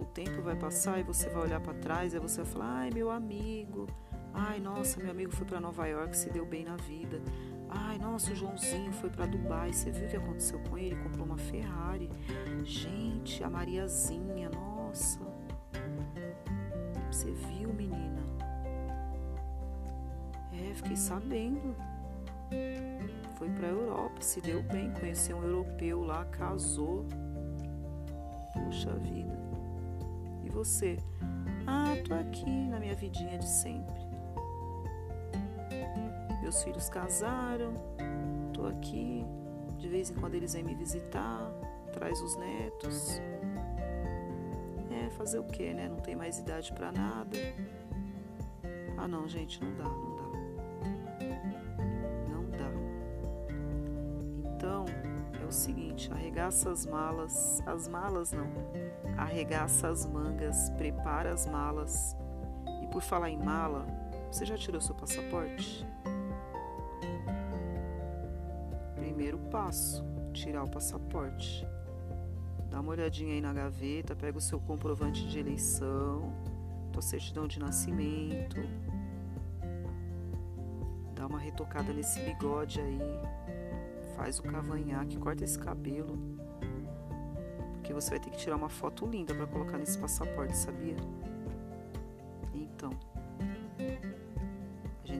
o 0.00 0.04
tempo 0.04 0.40
vai 0.42 0.54
passar 0.54 1.00
e 1.00 1.02
você 1.02 1.28
vai 1.30 1.42
olhar 1.42 1.60
para 1.60 1.74
trás 1.74 2.14
e 2.14 2.18
você 2.20 2.42
vai 2.42 2.52
falar: 2.52 2.78
ai, 2.80 2.90
meu 2.92 3.10
amigo, 3.10 3.88
ai, 4.32 4.60
nossa, 4.60 5.00
meu 5.00 5.10
amigo 5.10 5.32
foi 5.32 5.46
para 5.46 5.60
Nova 5.60 5.86
York, 5.86 6.16
se 6.16 6.30
deu 6.30 6.46
bem 6.46 6.64
na 6.64 6.76
vida. 6.76 7.20
Ai, 7.74 7.98
nossa, 7.98 8.32
o 8.32 8.36
Joãozinho 8.36 8.92
foi 8.92 9.08
para 9.08 9.24
Dubai. 9.24 9.72
Você 9.72 9.90
viu 9.90 10.06
o 10.06 10.10
que 10.10 10.16
aconteceu 10.16 10.58
com 10.68 10.76
ele? 10.76 10.94
Comprou 10.96 11.24
uma 11.24 11.38
Ferrari. 11.38 12.10
Gente, 12.64 13.42
a 13.42 13.50
Mariazinha, 13.50 14.48
nossa. 14.50 15.20
Você 17.10 17.30
viu, 17.30 17.72
menina? 17.72 18.22
É, 20.52 20.74
fiquei 20.74 20.96
sabendo. 20.96 21.74
Foi 23.36 23.48
para 23.50 23.68
Europa, 23.68 24.20
se 24.20 24.40
deu 24.40 24.62
bem, 24.62 24.92
conheceu 24.92 25.36
um 25.36 25.42
europeu 25.42 26.02
lá, 26.02 26.24
casou. 26.26 27.04
Puxa 28.52 28.92
vida. 28.94 29.36
E 30.44 30.50
você? 30.50 30.98
Ah, 31.66 31.94
tô 32.06 32.14
aqui 32.14 32.68
na 32.68 32.78
minha 32.78 32.94
vidinha 32.94 33.38
de 33.38 33.48
sempre. 33.48 34.00
Meus 36.40 36.62
filhos 36.62 36.88
casaram, 36.88 37.72
tô 38.52 38.66
aqui, 38.66 39.24
de 39.78 39.88
vez 39.88 40.10
em 40.10 40.14
quando 40.14 40.34
eles 40.34 40.52
vêm 40.52 40.62
me 40.62 40.74
visitar, 40.74 41.50
traz 41.92 42.20
os 42.20 42.36
netos. 42.36 43.20
É, 44.90 45.10
fazer 45.10 45.38
o 45.38 45.44
que, 45.44 45.72
né? 45.72 45.88
Não 45.88 45.98
tem 45.98 46.16
mais 46.16 46.38
idade 46.38 46.72
para 46.72 46.90
nada. 46.92 47.36
Ah, 48.96 49.08
não, 49.08 49.28
gente, 49.28 49.62
não 49.62 49.74
dá, 49.74 49.84
não 49.84 50.16
dá. 50.16 50.22
Não 52.28 52.44
dá. 52.50 52.70
Então, 54.54 54.84
é 55.40 55.44
o 55.44 55.52
seguinte, 55.52 56.10
arregaça 56.12 56.70
as 56.70 56.86
malas, 56.86 57.62
as 57.66 57.88
malas 57.88 58.32
não. 58.32 58.46
Arregaça 59.16 59.88
as 59.88 60.06
mangas, 60.06 60.70
prepara 60.70 61.32
as 61.32 61.46
malas. 61.46 62.16
E 62.82 62.86
por 62.88 63.02
falar 63.02 63.30
em 63.30 63.38
mala, 63.38 63.86
você 64.30 64.44
já 64.44 64.56
tirou 64.56 64.80
seu 64.80 64.94
passaporte? 64.94 65.86
primeiro 69.22 69.38
passo, 69.50 70.04
tirar 70.32 70.64
o 70.64 70.68
passaporte. 70.68 71.64
Dá 72.72 72.80
uma 72.80 72.90
olhadinha 72.90 73.34
aí 73.34 73.40
na 73.42 73.52
gaveta, 73.52 74.16
pega 74.16 74.38
o 74.38 74.40
seu 74.40 74.58
comprovante 74.58 75.28
de 75.28 75.38
eleição, 75.38 76.32
tua 76.90 77.02
certidão 77.02 77.46
de 77.46 77.60
nascimento. 77.60 78.56
Dá 81.14 81.26
uma 81.26 81.38
retocada 81.38 81.92
nesse 81.92 82.18
bigode 82.20 82.80
aí. 82.80 82.98
Faz 84.16 84.38
o 84.38 84.42
cavanhaque, 84.42 85.18
corta 85.18 85.44
esse 85.44 85.58
cabelo. 85.58 86.18
Porque 87.74 87.92
você 87.92 88.10
vai 88.10 88.20
ter 88.20 88.30
que 88.30 88.38
tirar 88.38 88.56
uma 88.56 88.70
foto 88.70 89.06
linda 89.06 89.34
para 89.34 89.46
colocar 89.46 89.76
nesse 89.76 89.98
passaporte, 89.98 90.56
sabia? 90.56 90.96
Então, 92.54 92.90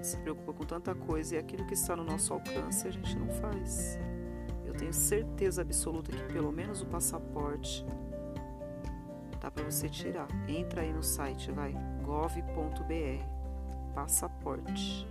gente 0.03 0.07
se 0.07 0.17
preocupa 0.17 0.53
com 0.53 0.65
tanta 0.65 0.95
coisa 0.95 1.37
e 1.37 1.39
aquilo 1.39 1.65
que 1.65 1.75
está 1.75 1.95
no 1.95 2.03
nosso 2.03 2.33
alcance 2.33 2.89
a 2.89 2.91
gente 2.91 3.17
não 3.17 3.29
faz. 3.29 3.99
Tenho 4.83 4.93
certeza 4.93 5.63
absoluta 5.63 6.11
que 6.11 6.33
pelo 6.33 6.51
menos 6.51 6.83
o 6.83 6.87
passaporte 6.87 7.87
dá 9.41 9.49
para 9.49 9.63
você 9.63 9.89
tirar. 9.89 10.27
Entra 10.49 10.81
aí 10.83 10.93
no 10.93 11.05
site, 11.05 11.53
vai 11.53 11.73
gov.br, 12.03 13.25
passaporte. 13.95 15.07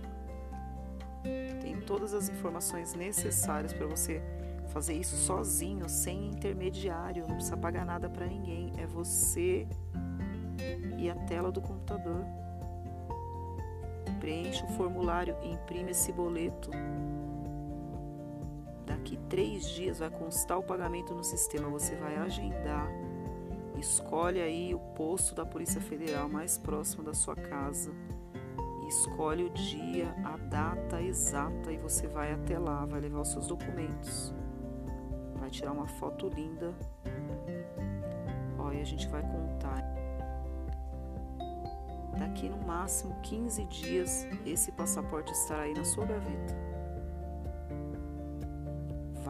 Tem 1.62 1.80
todas 1.80 2.12
as 2.12 2.28
informações 2.28 2.92
necessárias 2.92 3.72
para 3.72 3.86
você 3.86 4.22
fazer 4.68 4.92
isso 4.92 5.16
sozinho, 5.16 5.88
sem 5.88 6.28
intermediário, 6.28 7.26
não 7.26 7.36
precisa 7.36 7.56
pagar 7.56 7.86
nada 7.86 8.10
para 8.10 8.26
ninguém, 8.26 8.74
é 8.76 8.86
você 8.86 9.66
e 10.98 11.08
a 11.08 11.14
tela 11.14 11.50
do 11.50 11.62
computador 11.62 12.22
preenche 14.20 14.62
o 14.64 14.68
formulário 14.68 15.34
e 15.42 15.50
imprime 15.50 15.92
esse 15.92 16.12
boleto. 16.12 16.70
Daqui 18.92 19.16
três 19.30 19.70
dias 19.70 20.00
vai 20.00 20.10
constar 20.10 20.58
o 20.58 20.62
pagamento 20.62 21.14
no 21.14 21.24
sistema. 21.24 21.66
Você 21.70 21.96
vai 21.96 22.16
agendar, 22.16 22.86
escolhe 23.78 24.38
aí 24.38 24.74
o 24.74 24.78
posto 24.78 25.34
da 25.34 25.46
Polícia 25.46 25.80
Federal 25.80 26.28
mais 26.28 26.58
próximo 26.58 27.02
da 27.02 27.14
sua 27.14 27.34
casa, 27.34 27.90
escolhe 28.86 29.44
o 29.44 29.50
dia, 29.50 30.14
a 30.22 30.36
data 30.36 31.00
exata 31.00 31.72
e 31.72 31.78
você 31.78 32.06
vai 32.06 32.32
até 32.32 32.58
lá, 32.58 32.84
vai 32.84 33.00
levar 33.00 33.22
os 33.22 33.28
seus 33.28 33.46
documentos, 33.46 34.34
vai 35.36 35.48
tirar 35.48 35.72
uma 35.72 35.88
foto 35.88 36.28
linda. 36.28 36.74
Olha, 38.58 38.82
a 38.82 38.84
gente 38.84 39.08
vai 39.08 39.22
contar 39.22 39.90
Daqui 42.18 42.46
no 42.46 42.58
máximo 42.58 43.16
15 43.22 43.64
dias, 43.64 44.26
esse 44.44 44.70
passaporte 44.70 45.32
estará 45.32 45.62
aí 45.62 45.72
na 45.72 45.82
sua 45.82 46.04
gaveta. 46.04 46.61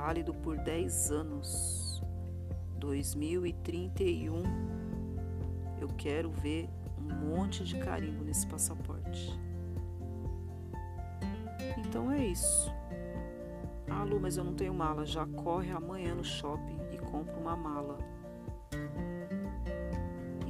Válido 0.04 0.34
por 0.34 0.58
10 0.58 1.12
anos. 1.12 2.02
2031. 2.78 4.42
Eu 5.80 5.86
quero 5.96 6.28
ver 6.28 6.68
um 6.98 7.14
monte 7.28 7.62
de 7.62 7.78
carimbo 7.78 8.24
nesse 8.24 8.44
passaporte. 8.48 9.38
Então 11.78 12.10
é 12.10 12.26
isso. 12.26 12.68
Ah, 13.88 14.02
Lu, 14.02 14.18
mas 14.18 14.36
eu 14.36 14.42
não 14.42 14.54
tenho 14.54 14.74
mala. 14.74 15.06
Já 15.06 15.24
corre 15.24 15.70
amanhã 15.70 16.16
no 16.16 16.24
shopping 16.24 16.80
e 16.90 16.98
compra 16.98 17.36
uma 17.36 17.54
mala. 17.54 17.96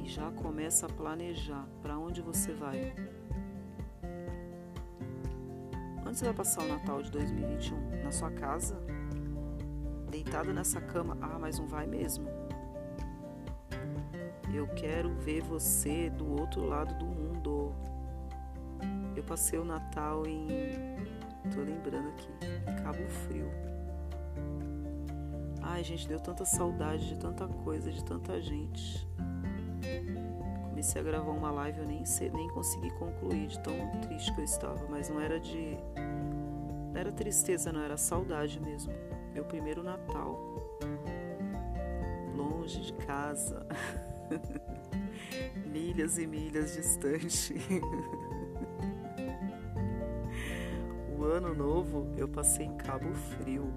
já 0.03 0.31
começa 0.31 0.87
a 0.87 0.89
planejar 0.89 1.67
para 1.81 1.97
onde 1.97 2.21
você 2.21 2.53
vai. 2.53 2.93
Onde 6.05 6.17
você 6.17 6.25
vai 6.25 6.33
passar 6.33 6.63
o 6.63 6.67
Natal 6.67 7.01
de 7.01 7.11
2021? 7.11 8.03
Na 8.03 8.11
sua 8.11 8.29
casa? 8.31 8.79
Deitado 10.23 10.53
nessa 10.53 10.79
cama? 10.79 11.17
Ah, 11.21 11.37
mas 11.37 11.59
não 11.59 11.67
vai 11.67 11.85
mesmo. 11.85 12.27
Eu 14.53 14.67
quero 14.69 15.13
ver 15.15 15.41
você 15.41 16.09
do 16.09 16.39
outro 16.39 16.65
lado 16.65 16.95
do 16.95 17.05
mundo. 17.05 17.73
Eu 19.15 19.23
passei 19.23 19.59
o 19.59 19.65
Natal 19.65 20.25
em. 20.25 20.47
Tô 21.53 21.59
lembrando 21.59 22.07
aqui. 22.09 22.29
Cabo 22.81 23.05
Frio. 23.09 23.51
Ai, 25.61 25.83
gente, 25.83 26.07
deu 26.07 26.19
tanta 26.19 26.45
saudade 26.45 27.09
de 27.09 27.17
tanta 27.17 27.47
coisa, 27.47 27.91
de 27.91 28.03
tanta 28.03 28.41
gente. 28.41 29.07
Comecei 30.69 31.01
a 31.01 31.03
gravar 31.03 31.31
uma 31.31 31.51
live, 31.51 31.79
eu 31.79 31.85
nem, 31.85 32.05
sei, 32.05 32.29
nem 32.29 32.47
consegui 32.49 32.89
concluir 32.91 33.47
de 33.47 33.59
tão 33.59 33.73
triste 34.01 34.33
que 34.33 34.39
eu 34.41 34.45
estava, 34.45 34.87
mas 34.89 35.09
não 35.09 35.19
era 35.19 35.39
de. 35.39 35.77
Não 36.93 36.99
era 36.99 37.11
tristeza, 37.11 37.71
não, 37.73 37.81
era 37.81 37.97
saudade 37.97 38.59
mesmo. 38.59 38.93
Meu 39.43 39.49
primeiro 39.49 39.83
Natal. 39.83 40.39
Longe 42.33 42.79
de 42.79 42.93
casa. 42.93 43.67
milhas 45.67 46.17
e 46.17 46.25
milhas 46.25 46.73
distante. 46.73 47.53
o 51.19 51.23
ano 51.25 51.53
novo 51.53 52.07
eu 52.15 52.25
passei 52.29 52.67
em 52.67 52.77
Cabo 52.77 53.13
Frio. 53.13 53.69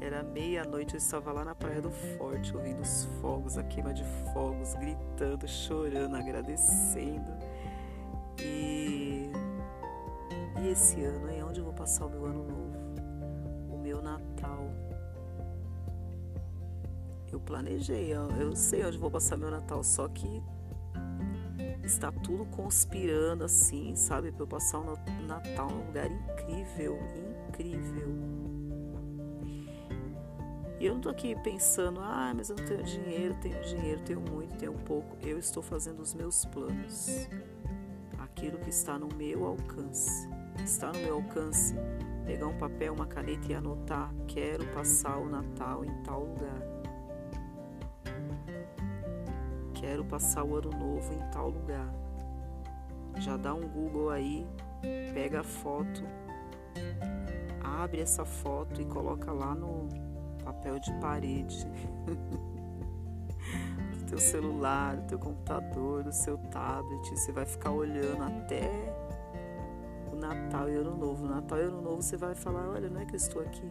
Era 0.00 0.24
meia-noite, 0.24 0.94
eu 0.94 0.98
estava 0.98 1.30
lá 1.30 1.44
na 1.44 1.54
Praia 1.54 1.80
do 1.80 1.92
Forte, 1.92 2.56
ouvindo 2.56 2.80
os 2.80 3.04
fogos, 3.20 3.56
a 3.56 3.62
queima 3.62 3.94
de 3.94 4.02
fogos, 4.32 4.74
gritando, 4.74 5.46
chorando, 5.46 6.16
agradecendo. 6.16 7.32
E, 8.40 9.30
e 10.60 10.68
esse 10.68 11.00
ano, 11.04 11.28
aí, 11.28 11.40
onde 11.44 11.60
eu 11.60 11.64
vou 11.64 11.72
passar 11.72 12.06
o 12.06 12.10
meu 12.10 12.24
ano 12.26 12.42
novo? 12.42 12.63
Eu 17.34 17.40
planejei, 17.40 18.12
eu 18.12 18.54
sei 18.54 18.84
onde 18.84 18.96
vou 18.96 19.10
passar 19.10 19.36
meu 19.36 19.50
Natal, 19.50 19.82
só 19.82 20.08
que 20.08 20.42
está 21.82 22.10
tudo 22.10 22.46
conspirando 22.46 23.44
assim, 23.44 23.94
sabe, 23.96 24.32
para 24.32 24.42
eu 24.42 24.46
passar 24.46 24.78
o 24.78 24.96
Natal 25.26 25.68
num 25.68 25.86
lugar 25.86 26.10
incrível, 26.10 26.98
incrível. 27.48 28.34
E 30.80 30.86
eu 30.86 30.94
não 30.94 31.00
tô 31.00 31.08
aqui 31.08 31.34
pensando, 31.42 32.00
ah, 32.00 32.32
mas 32.34 32.50
eu 32.50 32.56
não 32.56 32.64
tenho 32.64 32.82
dinheiro, 32.82 33.34
tenho 33.40 33.60
dinheiro, 33.62 34.00
tenho 34.02 34.20
muito, 34.20 34.56
tenho 34.56 34.72
pouco. 34.72 35.16
Eu 35.22 35.38
estou 35.38 35.62
fazendo 35.62 36.00
os 36.00 36.12
meus 36.12 36.44
planos. 36.44 37.28
Aquilo 38.18 38.58
que 38.58 38.70
está 38.70 38.98
no 38.98 39.08
meu 39.16 39.46
alcance. 39.46 40.28
Está 40.62 40.92
no 40.92 40.98
meu 40.98 41.14
alcance 41.14 41.74
pegar 42.26 42.46
um 42.46 42.58
papel, 42.58 42.92
uma 42.92 43.06
caneta 43.06 43.50
e 43.50 43.54
anotar: 43.54 44.12
quero 44.26 44.66
passar 44.74 45.16
o 45.16 45.28
Natal 45.28 45.84
em 45.84 46.02
tal 46.02 46.24
lugar. 46.24 46.73
Quero 49.84 50.02
passar 50.02 50.42
o 50.44 50.56
ano 50.56 50.70
novo 50.70 51.12
em 51.12 51.30
tal 51.30 51.50
lugar. 51.50 51.92
Já 53.18 53.36
dá 53.36 53.52
um 53.52 53.68
Google 53.68 54.08
aí, 54.10 54.46
pega 55.12 55.40
a 55.40 55.44
foto, 55.44 56.02
abre 57.62 58.00
essa 58.00 58.24
foto 58.24 58.80
e 58.80 58.86
coloca 58.86 59.30
lá 59.30 59.54
no 59.54 59.88
papel 60.42 60.78
de 60.78 60.90
parede 60.94 61.66
do 63.98 64.06
teu 64.06 64.18
celular, 64.18 64.96
do 64.96 65.06
teu 65.06 65.18
computador, 65.18 66.02
do 66.02 66.12
seu 66.12 66.38
tablet. 66.50 67.10
Você 67.10 67.30
vai 67.30 67.44
ficar 67.44 67.70
olhando 67.70 68.22
até 68.22 68.70
o 70.10 70.16
Natal 70.16 70.68
e 70.70 70.76
Ano 70.76 70.96
Novo. 70.96 71.26
Natal 71.26 71.58
e 71.58 71.62
Ano 71.62 71.82
Novo 71.82 72.02
você 72.02 72.16
vai 72.16 72.34
falar: 72.34 72.70
olha, 72.70 72.88
não 72.88 73.02
é 73.02 73.04
que 73.04 73.12
eu 73.12 73.18
estou 73.18 73.42
aqui. 73.42 73.70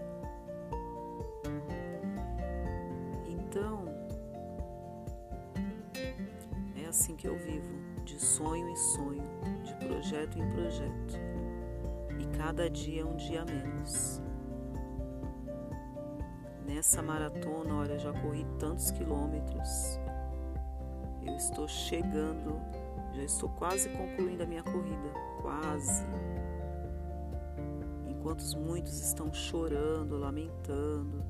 Assim 6.94 7.16
que 7.16 7.28
eu 7.28 7.36
vivo, 7.36 7.74
de 8.06 8.22
sonho 8.22 8.70
em 8.70 8.76
sonho, 8.76 9.24
de 9.64 9.74
projeto 9.88 10.38
em 10.38 10.48
projeto. 10.52 11.20
E 12.20 12.38
cada 12.38 12.70
dia 12.70 13.02
é 13.02 13.06
um 13.06 13.16
dia 13.16 13.44
menos. 13.44 14.22
Nessa 16.68 17.02
maratona, 17.02 17.78
olha, 17.78 17.98
já 17.98 18.14
corri 18.14 18.46
tantos 18.60 18.92
quilômetros. 18.92 20.00
Eu 21.26 21.36
estou 21.36 21.68
chegando, 21.68 22.62
já 23.14 23.24
estou 23.24 23.50
quase 23.50 23.90
concluindo 23.90 24.44
a 24.44 24.46
minha 24.46 24.62
corrida, 24.62 25.10
quase. 25.42 26.06
Enquanto 28.08 28.44
muitos 28.60 29.02
estão 29.02 29.34
chorando, 29.34 30.16
lamentando, 30.16 31.26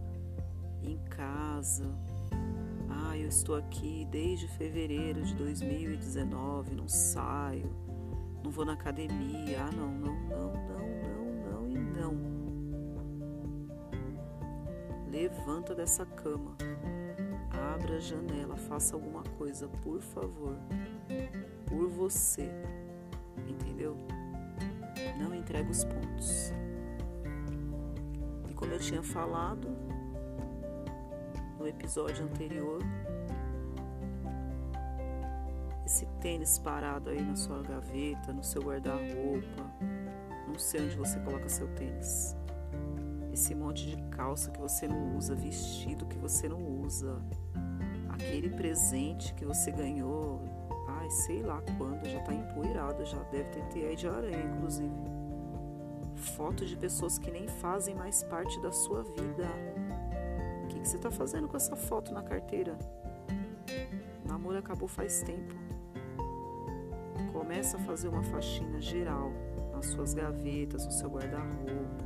em 0.81 0.97
casa, 1.05 1.85
ah, 3.13 3.17
eu 3.17 3.27
estou 3.27 3.55
aqui 3.55 4.07
desde 4.09 4.47
fevereiro 4.47 5.21
de 5.21 5.35
2019, 5.35 6.73
não 6.73 6.87
saio, 6.87 7.71
não 8.43 8.49
vou 8.49 8.65
na 8.65 8.73
academia. 8.73 9.65
Ah, 9.65 9.71
não, 9.71 9.87
não, 9.87 10.15
não, 10.21 10.51
não, 10.51 10.87
não, 11.03 11.51
não 11.51 11.69
e 11.69 11.77
não. 11.77 12.17
Levanta 15.11 15.75
dessa 15.75 16.07
cama, 16.07 16.57
abra 17.51 17.97
a 17.97 17.99
janela, 17.99 18.57
faça 18.57 18.95
alguma 18.95 19.21
coisa, 19.37 19.67
por 19.67 20.01
favor, 20.01 20.57
por 21.67 21.87
você, 21.89 22.49
entendeu? 23.47 23.95
Não 25.19 25.35
entrega 25.35 25.69
os 25.69 25.83
pontos. 25.83 26.51
E 28.49 28.53
como 28.55 28.73
eu 28.73 28.79
tinha 28.79 29.03
falado, 29.03 29.92
no 31.63 31.69
episódio 31.69 32.25
anterior. 32.25 32.79
Esse 35.85 36.05
tênis 36.19 36.59
parado 36.59 37.09
aí 37.09 37.21
na 37.21 37.37
sua 37.37 37.61
gaveta, 37.63 38.33
no 38.33 38.43
seu 38.43 38.61
guarda-roupa, 38.61 39.63
não 40.45 40.59
sei 40.59 40.81
onde 40.81 40.97
você 40.97 41.17
coloca 41.21 41.47
seu 41.47 41.67
tênis. 41.75 42.35
Esse 43.31 43.55
monte 43.55 43.95
de 43.95 44.03
calça 44.09 44.51
que 44.51 44.59
você 44.59 44.89
não 44.89 45.15
usa, 45.15 45.35
vestido 45.35 46.05
que 46.05 46.17
você 46.17 46.49
não 46.49 46.81
usa, 46.81 47.21
aquele 48.09 48.49
presente 48.49 49.33
que 49.33 49.45
você 49.45 49.71
ganhou, 49.71 50.41
ai, 50.89 51.09
sei 51.09 51.41
lá 51.41 51.63
quando, 51.77 52.05
já 52.05 52.19
tá 52.23 52.33
empoeirado, 52.33 53.05
já 53.05 53.23
deve 53.31 53.49
ter 53.51 53.63
teia 53.69 53.95
de 53.95 54.07
aranha, 54.07 54.51
inclusive. 54.53 54.91
Fotos 56.35 56.69
de 56.69 56.75
pessoas 56.75 57.17
que 57.17 57.31
nem 57.31 57.47
fazem 57.47 57.95
mais 57.95 58.21
parte 58.23 58.61
da 58.61 58.71
sua 58.71 59.03
vida 59.03 59.47
que 60.83 60.89
você 60.89 60.97
está 60.97 61.09
fazendo 61.09 61.47
com 61.47 61.55
essa 61.55 61.77
foto 61.77 62.13
na 62.13 62.21
carteira? 62.21 62.77
O 64.25 64.27
namoro 64.27 64.57
acabou 64.57 64.87
faz 64.87 65.23
tempo. 65.23 65.55
Começa 67.31 67.77
a 67.77 67.79
fazer 67.79 68.09
uma 68.09 68.21
faxina 68.21 68.81
geral 68.81 69.31
nas 69.71 69.85
suas 69.85 70.13
gavetas, 70.13 70.85
no 70.85 70.91
seu 70.91 71.09
guarda-roupa, 71.09 72.03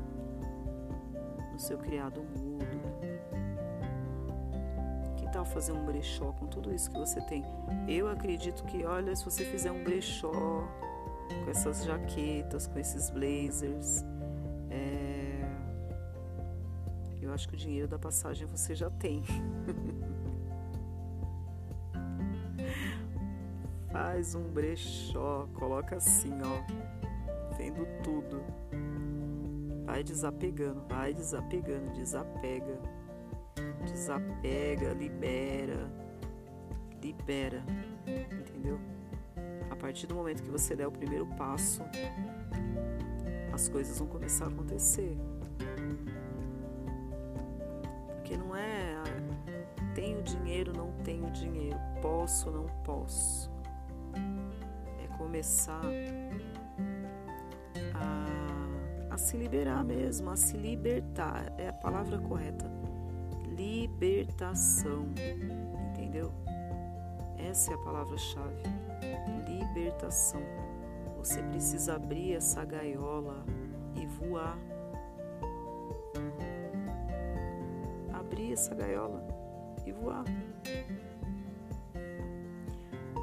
no 1.51 1.59
seu 1.59 1.79
criado 1.79 2.21
mudo. 2.21 2.67
Que 5.17 5.27
tal 5.31 5.43
fazer 5.43 5.71
um 5.71 5.83
brechó 5.83 6.31
com 6.33 6.45
tudo 6.45 6.71
isso 6.71 6.91
que 6.91 6.99
você 6.99 7.19
tem? 7.21 7.43
Eu 7.87 8.07
acredito 8.07 8.63
que, 8.65 8.85
olha, 8.85 9.15
se 9.15 9.25
você 9.25 9.43
fizer 9.43 9.71
um 9.71 9.83
brechó 9.83 10.31
com 10.31 11.49
essas 11.49 11.83
jaquetas, 11.83 12.67
com 12.67 12.77
esses 12.77 13.09
blazers, 13.09 14.05
acho 17.37 17.47
que 17.47 17.53
o 17.53 17.57
dinheiro 17.57 17.87
da 17.87 17.99
passagem 17.99 18.47
você 18.47 18.73
já 18.73 18.89
tem. 18.89 19.21
Faz 23.93 24.33
um 24.33 24.51
brechó, 24.51 25.47
coloca 25.53 25.97
assim, 25.97 26.33
ó, 26.41 26.63
vendo 27.55 27.85
tudo. 28.01 28.41
Vai 29.85 30.03
desapegando, 30.03 30.81
vai 30.89 31.13
desapegando, 31.13 31.93
desapega. 31.93 32.81
Desapega, 33.85 34.93
libera, 34.93 35.91
libera, 36.99 37.63
entendeu? 38.31 38.79
A 39.69 39.75
partir 39.75 40.07
do 40.07 40.15
momento 40.15 40.41
que 40.41 40.49
você 40.49 40.75
der 40.75 40.87
o 40.87 40.91
primeiro 40.91 41.27
passo, 41.37 41.83
as 43.53 43.69
coisas 43.69 43.99
vão 43.99 44.07
começar 44.07 44.45
a 44.45 44.47
acontecer. 44.47 45.15
Tenho 51.07 51.31
dinheiro, 51.31 51.79
posso, 52.01 52.51
não 52.51 52.65
posso. 52.83 53.49
É 55.01 55.17
começar 55.17 55.79
a, 57.95 59.13
a 59.13 59.17
se 59.17 59.37
liberar 59.37 59.85
mesmo, 59.85 60.29
a 60.29 60.35
se 60.35 60.57
libertar. 60.57 61.53
É 61.57 61.69
a 61.69 61.73
palavra 61.73 62.19
correta. 62.19 62.69
Libertação. 63.47 65.05
Entendeu? 65.91 66.29
Essa 67.37 67.71
é 67.71 67.75
a 67.75 67.77
palavra-chave. 67.77 68.63
Libertação. 69.47 70.41
Você 71.19 71.41
precisa 71.43 71.95
abrir 71.95 72.33
essa 72.33 72.65
gaiola 72.65 73.45
e 73.95 74.05
voar. 74.05 74.57
Abrir 78.13 78.51
essa 78.51 78.75
gaiola 78.75 79.36
e 79.87 79.91
voar. 79.91 80.25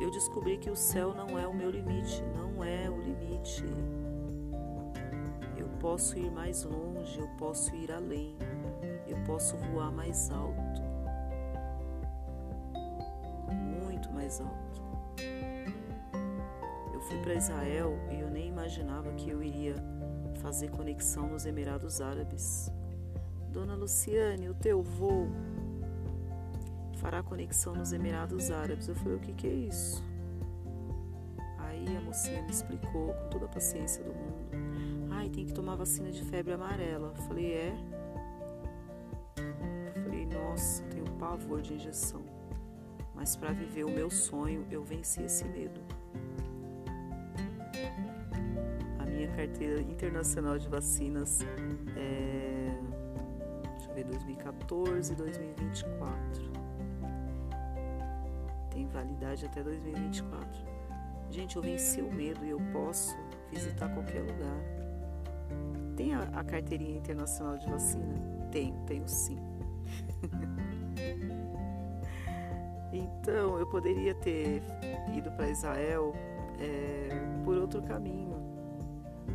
Eu 0.01 0.11
descobri 0.11 0.59
que 0.59 0.71
o 0.71 0.77
céu 0.77 1.15
não 1.15 1.39
é 1.39 1.47
o 1.47 1.55
meu 1.55 1.71
limite, 1.71 2.23
não 2.37 2.63
é 2.65 2.91
o 2.91 3.01
limite. 3.01 3.65
Eu 5.57 5.69
posso 5.81 6.19
ir 6.19 6.31
mais 6.31 6.65
longe, 6.65 7.19
eu 7.19 7.29
posso 7.39 7.75
ir 7.75 7.93
além, 7.93 8.37
eu 9.07 9.17
posso 9.25 9.57
voar 9.57 9.93
mais 9.93 10.31
alto. 10.31 10.83
Muito 13.53 14.11
mais 14.13 14.41
alto. 14.41 14.83
Eu 16.93 17.01
fui 17.01 17.19
para 17.19 17.35
Israel 17.35 17.93
e 18.11 18.21
eu 18.21 18.31
nem 18.31 18.49
imaginava 18.49 19.13
que 19.13 19.31
eu 19.31 19.43
iria 19.43 19.75
fazer 20.37 20.71
conexão 20.71 21.29
nos 21.29 21.47
Emirados 21.47 22.01
Árabes. 22.01 22.71
Dona 23.51 23.75
Luciane, 23.75 24.49
o 24.49 24.55
teu 24.55 24.83
voo 24.83 25.29
fará 27.05 27.23
conexão 27.23 27.75
nos 27.75 27.93
Emirados 27.93 28.51
Árabes. 28.51 28.89
Eu 28.89 28.95
falei, 28.95 29.17
o 29.17 29.21
que, 29.21 29.35
que 29.35 29.47
é 29.47 29.53
isso? 29.53 30.03
Aí 31.59 31.95
a 31.95 32.01
mocinha 32.01 32.41
me 32.41 32.51
explicou 32.51 33.13
com 33.13 33.29
toda 33.29 33.45
a 33.45 33.49
paciência 33.49 34.03
do 34.03 34.15
mundo. 34.15 35.11
Ai, 35.11 35.29
tem 35.29 35.45
que 35.45 35.53
tomar 35.53 35.77
vacina 35.77 36.11
de 36.11 36.25
febre 36.25 36.55
amarela. 36.55 37.13
Eu 37.15 37.23
falei, 37.25 37.53
é? 37.53 37.77
Eu 39.37 40.03
falei, 40.03 40.25
nossa, 40.25 40.83
tenho 40.85 41.05
pavor 41.19 41.61
de 41.61 41.75
injeção. 41.75 42.23
Mas 43.15 43.37
para 43.37 43.53
viver 43.53 43.85
o 43.85 43.91
meu 43.91 44.09
sonho, 44.09 44.67
eu 44.71 44.83
venci 44.83 45.23
esse 45.23 45.45
medo. 45.45 45.83
carteira 49.37 49.81
internacional 49.81 50.57
de 50.57 50.69
vacinas 50.69 51.41
é, 51.97 52.79
deixa 53.73 53.91
eu 53.91 53.95
ver, 53.95 54.05
2014 54.05 55.15
2024. 55.15 56.54
Validade 58.95 59.45
até 59.45 59.63
2024. 59.63 60.49
Gente, 61.31 61.57
eu 61.57 61.63
venci 61.63 62.01
o 62.01 62.11
medo 62.11 62.43
e 62.45 62.51
eu 62.51 62.61
posso 62.73 63.15
visitar 63.51 63.93
qualquer 63.93 64.21
lugar. 64.21 64.57
Tem 65.97 66.15
a, 66.15 66.23
a 66.33 66.45
carteirinha 66.45 66.97
internacional 66.97 67.59
de 67.59 67.69
vacina? 67.69 68.15
Tenho, 68.51 68.75
tenho 68.87 69.07
sim. 69.09 69.39
então, 72.93 73.59
eu 73.59 73.67
poderia 73.67 74.15
ter 74.15 74.63
ido 75.13 75.31
para 75.33 75.51
Israel 75.51 76.15
é, 76.61 77.09
por 77.45 77.59
outro 77.59 77.83
caminho 77.83 78.25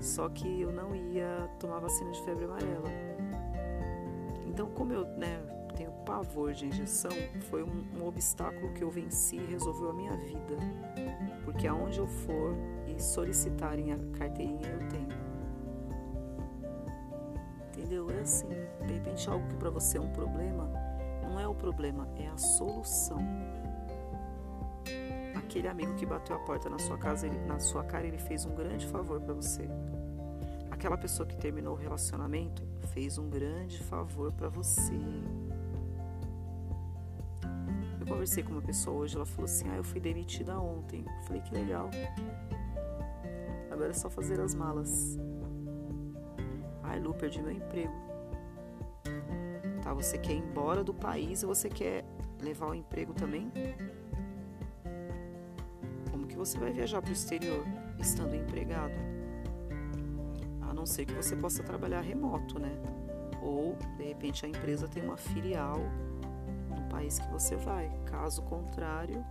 só 0.01 0.29
que 0.29 0.61
eu 0.61 0.71
não 0.71 0.95
ia 0.95 1.49
tomar 1.59 1.79
vacina 1.79 2.11
de 2.11 2.23
febre 2.23 2.45
amarela. 2.45 2.89
Então, 4.47 4.67
como 4.71 4.93
eu 4.93 5.05
né, 5.17 5.39
pavor 6.09 6.53
de 6.53 6.65
injeção, 6.65 7.11
foi 7.51 7.61
um, 7.61 7.85
um 7.95 8.07
obstáculo 8.07 8.73
que 8.73 8.83
eu 8.83 8.89
venci 8.89 9.35
e 9.35 9.45
resolveu 9.45 9.91
a 9.91 9.93
minha 9.93 10.17
vida. 10.17 10.57
Porque 11.45 11.67
aonde 11.67 11.99
eu 11.99 12.07
for 12.07 12.55
e 12.87 12.99
solicitarem 12.99 13.93
a 13.93 13.97
carteirinha, 14.17 14.67
eu 14.67 14.87
tenho. 14.89 15.19
Entendeu? 17.67 18.09
É 18.09 18.21
assim. 18.21 18.47
De 18.87 18.93
repente, 18.93 19.29
algo 19.29 19.47
que 19.49 19.55
para 19.55 19.69
você 19.69 19.99
é 19.99 20.01
um 20.01 20.11
problema, 20.11 20.67
não 21.21 21.39
é 21.39 21.47
o 21.47 21.53
problema, 21.53 22.07
é 22.17 22.27
a 22.27 22.37
solução 22.37 23.19
aquele 25.35 25.67
amigo 25.67 25.95
que 25.95 26.05
bateu 26.05 26.35
a 26.35 26.39
porta 26.39 26.69
na 26.69 26.77
sua 26.77 26.95
casa, 26.95 27.25
ele, 27.25 27.39
na 27.47 27.59
sua 27.59 27.83
cara, 27.83 28.05
ele 28.05 28.19
fez 28.19 28.45
um 28.45 28.53
grande 28.53 28.85
favor 28.85 29.19
para 29.19 29.33
você. 29.33 29.67
Aquela 30.69 30.95
pessoa 30.95 31.25
que 31.25 31.35
terminou 31.35 31.73
o 31.73 31.77
relacionamento 31.77 32.67
fez 32.93 33.17
um 33.17 33.27
grande 33.29 33.79
favor 33.79 34.31
para 34.31 34.47
você. 34.47 34.93
Conversei 38.09 38.43
com 38.43 38.51
uma 38.51 38.61
pessoa 38.61 38.97
hoje, 38.97 39.15
ela 39.15 39.25
falou 39.25 39.45
assim: 39.45 39.69
"Ah, 39.69 39.77
eu 39.77 39.83
fui 39.83 39.99
demitida 39.99 40.59
ontem". 40.59 41.05
Eu 41.07 41.23
falei: 41.23 41.41
"Que 41.41 41.53
legal. 41.53 41.89
Agora 43.71 43.91
é 43.91 43.93
só 43.93 44.09
fazer 44.09 44.39
as 44.41 44.53
malas". 44.53 45.17
Ai, 46.83 46.99
Lu, 46.99 47.13
perdi 47.13 47.41
meu 47.41 47.51
emprego. 47.51 47.93
Tá, 49.83 49.93
você 49.93 50.17
quer 50.17 50.33
ir 50.33 50.39
embora 50.39 50.83
do 50.83 50.93
país 50.93 51.43
ou 51.43 51.53
você 51.53 51.69
quer 51.69 52.03
levar 52.41 52.69
o 52.69 52.73
emprego 52.73 53.13
também? 53.13 53.51
você 56.39 56.57
vai 56.57 56.71
viajar 56.71 57.01
para 57.01 57.09
o 57.09 57.13
exterior 57.13 57.65
estando 57.99 58.33
empregado? 58.33 58.93
A 60.61 60.73
não 60.73 60.85
ser 60.85 61.05
que 61.05 61.13
você 61.13 61.35
possa 61.35 61.61
trabalhar 61.61 61.99
remoto, 61.99 62.57
né? 62.57 62.71
Ou, 63.43 63.75
de 63.97 64.05
repente, 64.05 64.45
a 64.45 64.49
empresa 64.49 64.87
tem 64.87 65.03
uma 65.03 65.17
filial 65.17 65.77
país 66.99 67.17
que 67.17 67.27
você 67.31 67.55
vai. 67.55 67.89
Caso 68.05 68.41
contrário, 68.41 69.25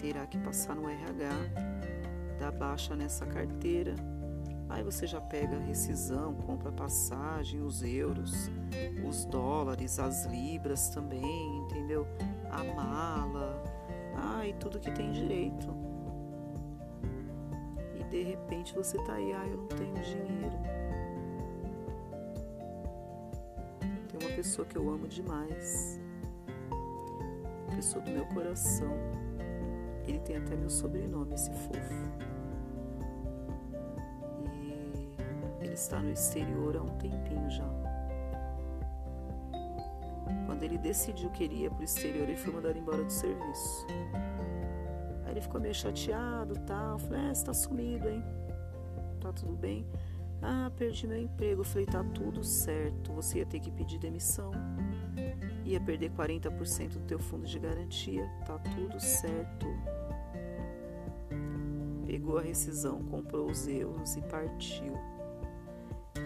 terá 0.00 0.26
que 0.26 0.36
passar 0.38 0.74
no 0.74 0.88
RH, 0.88 1.30
dar 2.40 2.50
baixa 2.50 2.96
nessa 2.96 3.24
carteira. 3.24 3.94
Aí 4.68 4.82
você 4.82 5.06
já 5.06 5.20
pega 5.20 5.56
a 5.56 5.60
rescisão, 5.60 6.34
compra 6.34 6.72
passagem, 6.72 7.62
os 7.62 7.84
euros, 7.84 8.50
os 9.08 9.24
dólares, 9.26 10.00
as 10.00 10.26
libras 10.26 10.88
também, 10.88 11.58
entendeu? 11.58 12.04
A 12.50 12.64
mala, 12.64 13.62
ah, 14.16 14.44
e 14.44 14.52
tudo 14.54 14.80
que 14.80 14.90
tem 14.90 15.12
direito. 15.12 15.68
E 17.94 18.02
de 18.10 18.24
repente 18.24 18.74
você 18.74 18.98
tá 19.04 19.12
aí, 19.12 19.32
ah, 19.32 19.46
eu 19.46 19.56
não 19.56 19.68
tenho 19.68 19.94
dinheiro. 19.94 20.75
Pessoa 24.46 24.64
que 24.64 24.78
eu 24.78 24.88
amo 24.88 25.08
demais. 25.08 25.98
Pessoa 27.74 28.02
do 28.04 28.12
meu 28.12 28.24
coração. 28.26 28.96
Ele 30.06 30.20
tem 30.20 30.36
até 30.36 30.54
meu 30.54 30.70
sobrenome, 30.70 31.34
esse 31.34 31.50
fofo. 31.50 31.94
E 34.54 35.08
ele 35.60 35.74
está 35.74 35.98
no 36.00 36.12
exterior 36.12 36.76
há 36.76 36.82
um 36.82 36.96
tempinho 36.96 37.50
já. 37.50 37.68
Quando 40.46 40.62
ele 40.62 40.78
decidiu 40.78 41.28
que 41.30 41.42
iria 41.42 41.68
para 41.68 41.80
o 41.80 41.84
exterior, 41.84 42.28
ele 42.28 42.36
foi 42.36 42.52
mandado 42.52 42.78
embora 42.78 43.02
do 43.02 43.12
serviço. 43.12 43.84
Aí 45.24 45.32
ele 45.32 45.40
ficou 45.40 45.60
meio 45.60 45.74
chateado 45.74 46.54
tal. 46.60 47.00
Falei, 47.00 47.30
é, 47.30 47.34
você 47.34 47.44
tá 47.44 47.52
sumido, 47.52 48.08
hein? 48.08 48.22
Tá 49.20 49.32
tudo 49.32 49.56
bem? 49.56 49.84
Ah, 50.42 50.70
perdi 50.76 51.06
meu 51.06 51.18
emprego. 51.18 51.60
Eu 51.60 51.64
falei, 51.64 51.86
tá 51.86 52.04
tudo 52.04 52.44
certo. 52.44 53.12
Você 53.12 53.38
ia 53.38 53.46
ter 53.46 53.60
que 53.60 53.70
pedir 53.70 53.98
demissão. 53.98 54.50
Ia 55.64 55.80
perder 55.80 56.10
40% 56.12 56.90
do 56.90 57.00
teu 57.00 57.18
fundo 57.18 57.46
de 57.46 57.58
garantia. 57.58 58.28
Tá 58.46 58.58
tudo 58.58 59.00
certo. 59.00 59.66
Pegou 62.06 62.38
a 62.38 62.42
rescisão, 62.42 63.02
comprou 63.04 63.50
os 63.50 63.66
euros 63.66 64.16
e 64.16 64.22
partiu. 64.22 64.94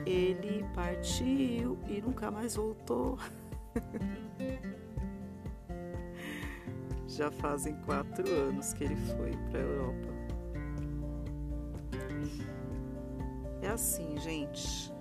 Ele 0.07 0.65
partiu 0.75 1.79
e 1.89 2.01
nunca 2.01 2.31
mais 2.31 2.55
voltou. 2.57 3.19
Já 7.09 7.31
fazem 7.31 7.75
quatro 7.83 8.29
anos 8.31 8.73
que 8.73 8.85
ele 8.85 8.97
foi 8.97 9.33
para 9.51 9.59
a 9.59 9.63
Europa. 9.63 10.20
Assim, 13.71 14.19
gente. 14.19 14.93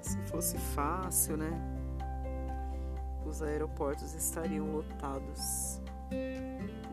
Se 0.00 0.18
fosse 0.26 0.56
fácil, 0.58 1.36
né? 1.36 1.50
Os 3.24 3.42
aeroportos 3.42 4.14
estariam 4.14 4.66
lotados. 4.72 5.80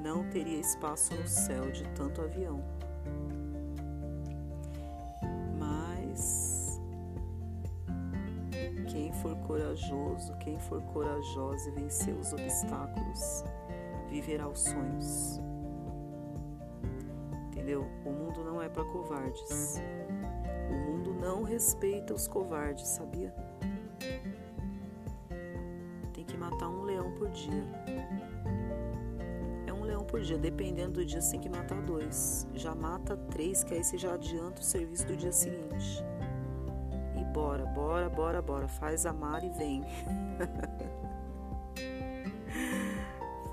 Não 0.02 0.30
teria 0.30 0.60
espaço 0.60 1.14
no 1.16 1.28
céu 1.28 1.72
de 1.72 1.84
tanto 1.90 2.22
avião. 2.22 2.64
for 9.24 9.36
corajoso, 9.48 10.36
quem 10.40 10.60
for 10.60 10.82
corajosa 10.82 11.70
e 11.70 11.72
vencer 11.72 12.14
os 12.14 12.34
obstáculos, 12.34 13.46
viverá 14.10 14.50
os 14.50 14.60
sonhos. 14.60 15.40
Entendeu? 17.48 17.88
O 18.06 18.12
mundo 18.12 18.44
não 18.44 18.62
é 18.62 18.68
para 18.68 18.84
covardes. 18.84 19.78
Não 21.24 21.44
respeita 21.44 22.14
os 22.14 22.28
covardes, 22.28 22.88
sabia? 22.88 23.34
Tem 26.14 26.26
que 26.26 26.38
matar 26.38 26.68
um 26.68 26.84
leão 26.84 27.12
por 27.14 27.30
dia. 27.30 27.64
É 29.66 29.74
um 29.74 29.84
leão 29.84 30.04
por 30.04 30.20
dia, 30.20 30.38
dependendo 30.38 30.94
do 31.00 31.06
dia, 31.06 31.22
você 31.22 31.32
tem 31.32 31.40
que 31.40 31.50
matar 31.50 31.82
dois. 31.82 32.46
Já 32.54 32.76
mata 32.76 33.16
três, 33.32 33.64
que 33.64 33.74
aí 33.74 33.84
você 33.84 33.98
já 33.98 34.14
adianta 34.14 34.62
o 34.62 34.64
serviço 34.64 35.08
do 35.08 35.16
dia 35.16 35.32
seguinte 35.32 36.04
bora, 37.34 37.66
bora, 37.66 38.10
bora, 38.10 38.42
bora. 38.42 38.68
Faz 38.68 39.06
a 39.06 39.12
mala 39.12 39.44
e 39.44 39.50
vem. 39.50 39.84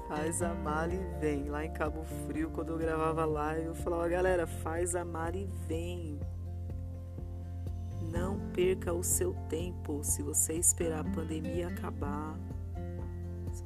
Faz 0.06 0.42
a 0.42 0.52
mala 0.54 0.92
e 0.92 1.02
vem. 1.18 1.48
Lá 1.48 1.64
em 1.64 1.72
Cabo 1.72 2.04
Frio, 2.26 2.50
quando 2.50 2.70
eu 2.70 2.78
gravava 2.78 3.24
live, 3.24 3.66
eu 3.66 3.74
falava, 3.74 4.08
galera, 4.08 4.46
faz 4.46 4.94
a 4.94 5.04
mala 5.04 5.36
e 5.36 5.46
vem. 5.66 6.09
Perca 8.60 8.92
o 8.92 9.02
seu 9.02 9.32
tempo. 9.48 10.04
Se 10.04 10.22
você 10.22 10.52
esperar 10.52 11.00
a 11.00 11.04
pandemia 11.14 11.68
acabar, 11.68 12.38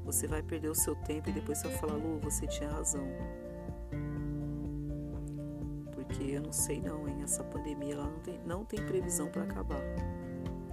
você 0.05 0.29
vai 0.29 0.41
perder 0.41 0.69
o 0.69 0.75
seu 0.75 0.95
tempo 0.95 1.29
e 1.31 1.33
depois 1.33 1.59
você 1.59 1.67
vai 1.67 1.77
falar, 1.79 1.95
Lu, 1.95 2.21
você 2.21 2.47
tinha 2.47 2.71
razão. 2.71 3.05
Porque 5.91 6.23
eu 6.23 6.43
não 6.43 6.53
sei 6.53 6.81
não, 6.81 7.09
hein? 7.09 7.23
Essa 7.25 7.43
pandemia 7.43 7.95
ela 7.95 8.07
não 8.07 8.21
tem, 8.21 8.41
não 8.47 8.65
tem 8.65 8.87
previsão 8.87 9.29
para 9.33 9.43
acabar. 9.43 9.83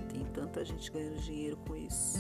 Tem 0.08 0.24
tanta 0.26 0.64
gente 0.64 0.92
ganhando 0.92 1.20
dinheiro 1.20 1.58
com 1.68 1.76
isso. 1.76 2.20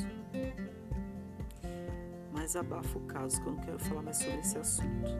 Mas 2.33 2.55
abafa 2.55 2.97
o 2.97 3.01
caso 3.01 3.39
que 3.39 3.47
eu 3.47 3.53
não 3.53 3.61
quero 3.61 3.77
falar 3.77 4.01
mais 4.01 4.17
sobre 4.17 4.39
esse 4.39 4.57
assunto. 4.57 5.11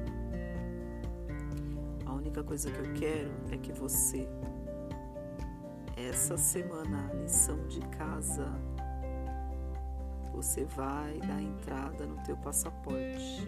A 2.08 2.12
única 2.12 2.44
coisa 2.44 2.72
que 2.72 2.80
eu 2.80 2.94
quero 2.94 3.32
é 3.52 3.58
que 3.60 3.72
você 3.72 4.28
essa 6.10 6.38
semana 6.38 7.10
a 7.10 7.14
lição 7.14 7.68
de 7.68 7.80
casa 7.98 8.48
você 10.34 10.66
vai 10.66 11.20
dar 11.20 11.42
entrada 11.42 12.06
no 12.06 12.16
teu 12.24 12.36
passaporte. 12.38 13.48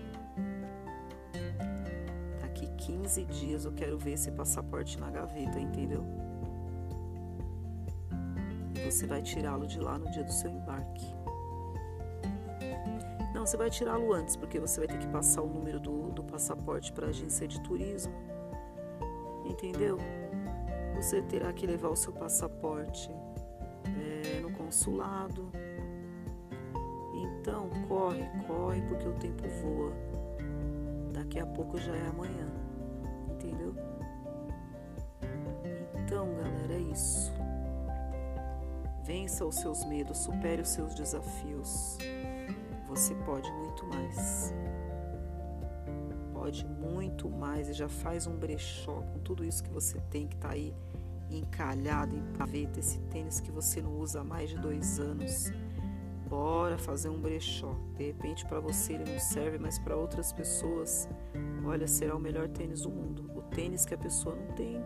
Daqui 2.39 2.67
15 2.77 3.25
dias 3.25 3.65
eu 3.65 3.71
quero 3.71 3.97
ver 3.97 4.11
esse 4.11 4.31
passaporte 4.31 4.99
na 4.99 5.09
gaveta, 5.09 5.59
entendeu? 5.59 6.05
Você 8.85 9.07
vai 9.07 9.23
tirá-lo 9.23 9.65
de 9.65 9.79
lá 9.79 9.97
no 9.97 10.11
dia 10.11 10.23
do 10.23 10.31
seu 10.31 10.51
embarque. 10.51 11.15
Não, 13.33 13.47
você 13.47 13.57
vai 13.57 13.71
tirá-lo 13.71 14.13
antes, 14.13 14.35
porque 14.35 14.59
você 14.59 14.81
vai 14.81 14.87
ter 14.87 14.99
que 14.99 15.07
passar 15.07 15.41
o 15.41 15.47
número 15.47 15.79
do, 15.79 16.11
do 16.11 16.23
passaporte 16.23 16.93
para 16.93 17.07
a 17.07 17.09
agência 17.09 17.47
de 17.47 17.59
turismo. 17.61 18.13
Entendeu? 19.45 19.97
Você 21.03 21.21
terá 21.21 21.51
que 21.51 21.67
levar 21.67 21.89
o 21.89 21.95
seu 21.97 22.13
passaporte 22.13 23.11
é, 23.85 24.39
no 24.39 24.51
consulado 24.51 25.51
então, 27.43 27.69
corre, 27.89 28.23
corre, 28.47 28.81
porque 28.83 29.05
o 29.05 29.13
tempo 29.15 29.43
voa. 29.61 29.91
Daqui 31.11 31.39
a 31.39 31.45
pouco 31.45 31.77
já 31.77 31.93
é 31.93 32.07
amanhã. 32.07 32.47
Entendeu? 33.29 33.75
Então, 35.93 36.25
galera, 36.35 36.73
é 36.73 36.79
isso. 36.79 37.33
Vença 39.03 39.45
os 39.45 39.55
seus 39.55 39.83
medos, 39.83 40.19
supere 40.19 40.61
os 40.61 40.69
seus 40.69 40.95
desafios. 40.95 41.97
Você 42.87 43.13
pode 43.25 43.51
muito 43.51 43.85
mais. 43.87 44.53
Pode 46.43 46.65
muito 46.65 47.29
mais 47.29 47.69
e 47.69 47.73
já 47.73 47.87
faz 47.87 48.27
um 48.27 48.35
brechó 48.35 49.01
com 49.13 49.19
tudo 49.19 49.45
isso 49.45 49.63
que 49.63 49.69
você 49.69 49.97
tem 50.11 50.27
que 50.27 50.35
tá 50.35 50.49
aí 50.49 50.75
encalhado 51.29 52.13
em 52.13 52.21
paveta, 52.37 52.81
esse 52.81 52.99
tênis 53.03 53.39
que 53.39 53.49
você 53.49 53.81
não 53.81 53.97
usa 53.97 54.19
há 54.19 54.23
mais 54.25 54.49
de 54.49 54.57
dois 54.57 54.99
anos 54.99 55.53
Bora 56.27 56.77
fazer 56.77 57.07
um 57.07 57.21
brechó. 57.21 57.73
De 57.95 58.07
repente 58.07 58.45
para 58.45 58.59
você 58.59 58.91
ele 58.91 59.09
não 59.09 59.19
serve, 59.19 59.57
mas 59.57 59.79
para 59.79 59.95
outras 59.95 60.33
pessoas, 60.33 61.07
olha, 61.63 61.87
será 61.87 62.13
o 62.13 62.19
melhor 62.19 62.49
tênis 62.49 62.81
do 62.81 62.89
mundo. 62.89 63.31
O 63.37 63.41
tênis 63.43 63.85
que 63.85 63.93
a 63.93 63.97
pessoa 63.97 64.35
não 64.35 64.47
tem. 64.53 64.83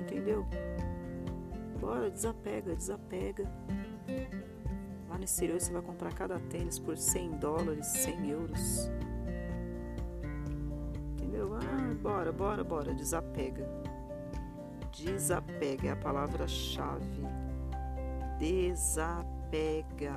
Entendeu? 0.00 0.46
Bora, 1.80 2.08
desapega, 2.08 2.76
desapega. 2.76 3.50
Lá 5.08 5.18
no 5.18 5.24
exterior 5.24 5.60
você 5.60 5.72
vai 5.72 5.82
comprar 5.82 6.14
cada 6.14 6.38
tênis 6.38 6.78
por 6.78 6.96
100 6.96 7.38
dólares, 7.38 7.86
100 7.86 8.30
euros. 8.30 8.88
Bora, 12.02 12.32
bora, 12.32 12.64
bora, 12.64 12.94
desapega. 12.94 13.66
Desapega 14.92 15.88
é 15.88 15.92
a 15.92 15.96
palavra-chave. 15.96 17.22
Desapega 18.38 19.42
pega 19.52 20.14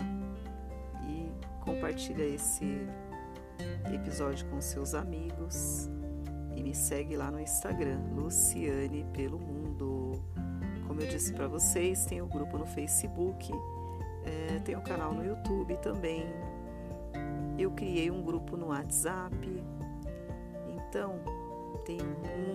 e 1.04 1.30
compartilha 1.60 2.24
esse 2.24 2.88
episódio 3.94 4.48
com 4.48 4.62
seus 4.62 4.96
amigos 4.96 5.90
e 6.56 6.64
me 6.64 6.74
segue 6.74 7.18
lá 7.18 7.30
no 7.30 7.42
Instagram, 7.42 8.00
Luciane 8.16 9.06
pelo 9.12 9.38
Mundo. 9.38 10.24
Como 10.88 11.02
eu 11.02 11.08
disse 11.08 11.34
para 11.34 11.50
vocês, 11.50 12.06
tem 12.06 12.22
o 12.22 12.28
grupo 12.28 12.58
no 12.58 12.66
Facebook, 12.66 13.52
é, 14.24 14.60
tem 14.60 14.78
o 14.78 14.82
canal 14.82 15.14
no 15.14 15.26
YouTube 15.26 15.76
também. 15.78 16.24
Eu 17.60 17.72
criei 17.72 18.10
um 18.10 18.24
grupo 18.24 18.56
no 18.56 18.68
WhatsApp. 18.68 19.36
Então, 20.70 21.20
tem 21.86 22.00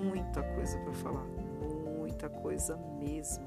muita 0.02 0.42
coisa 0.42 0.76
para 0.78 0.92
falar, 0.92 1.24
muita 1.96 2.28
coisa 2.28 2.76
mesmo. 2.98 3.46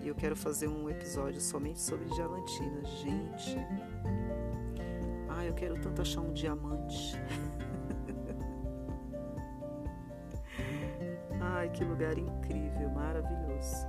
E 0.00 0.08
eu 0.08 0.14
quero 0.14 0.34
fazer 0.34 0.68
um 0.68 0.88
episódio 0.88 1.38
somente 1.40 1.78
sobre 1.80 2.06
diamantina. 2.06 2.82
Gente, 2.84 3.58
ah, 5.28 5.44
eu 5.44 5.52
quero 5.52 5.78
tanto 5.80 6.00
achar 6.00 6.22
um 6.22 6.32
diamante. 6.32 7.14
Ai, 11.40 11.68
que 11.68 11.84
lugar 11.84 12.16
incrível, 12.16 12.88
maravilhoso. 12.90 13.86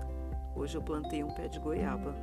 Hoje 0.55 0.75
eu 0.77 0.81
plantei 0.81 1.23
um 1.23 1.33
pé 1.33 1.47
de 1.47 1.59
goiaba. 1.59 2.13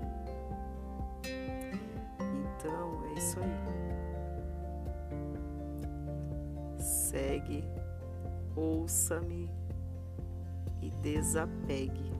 Então, 2.21 3.07
é 3.07 3.15
isso 3.15 3.41
aí. 3.41 3.47
Segue, 6.79 7.65
ouça-me 8.57 9.51
e 10.81 10.91
desapegue 10.91 12.14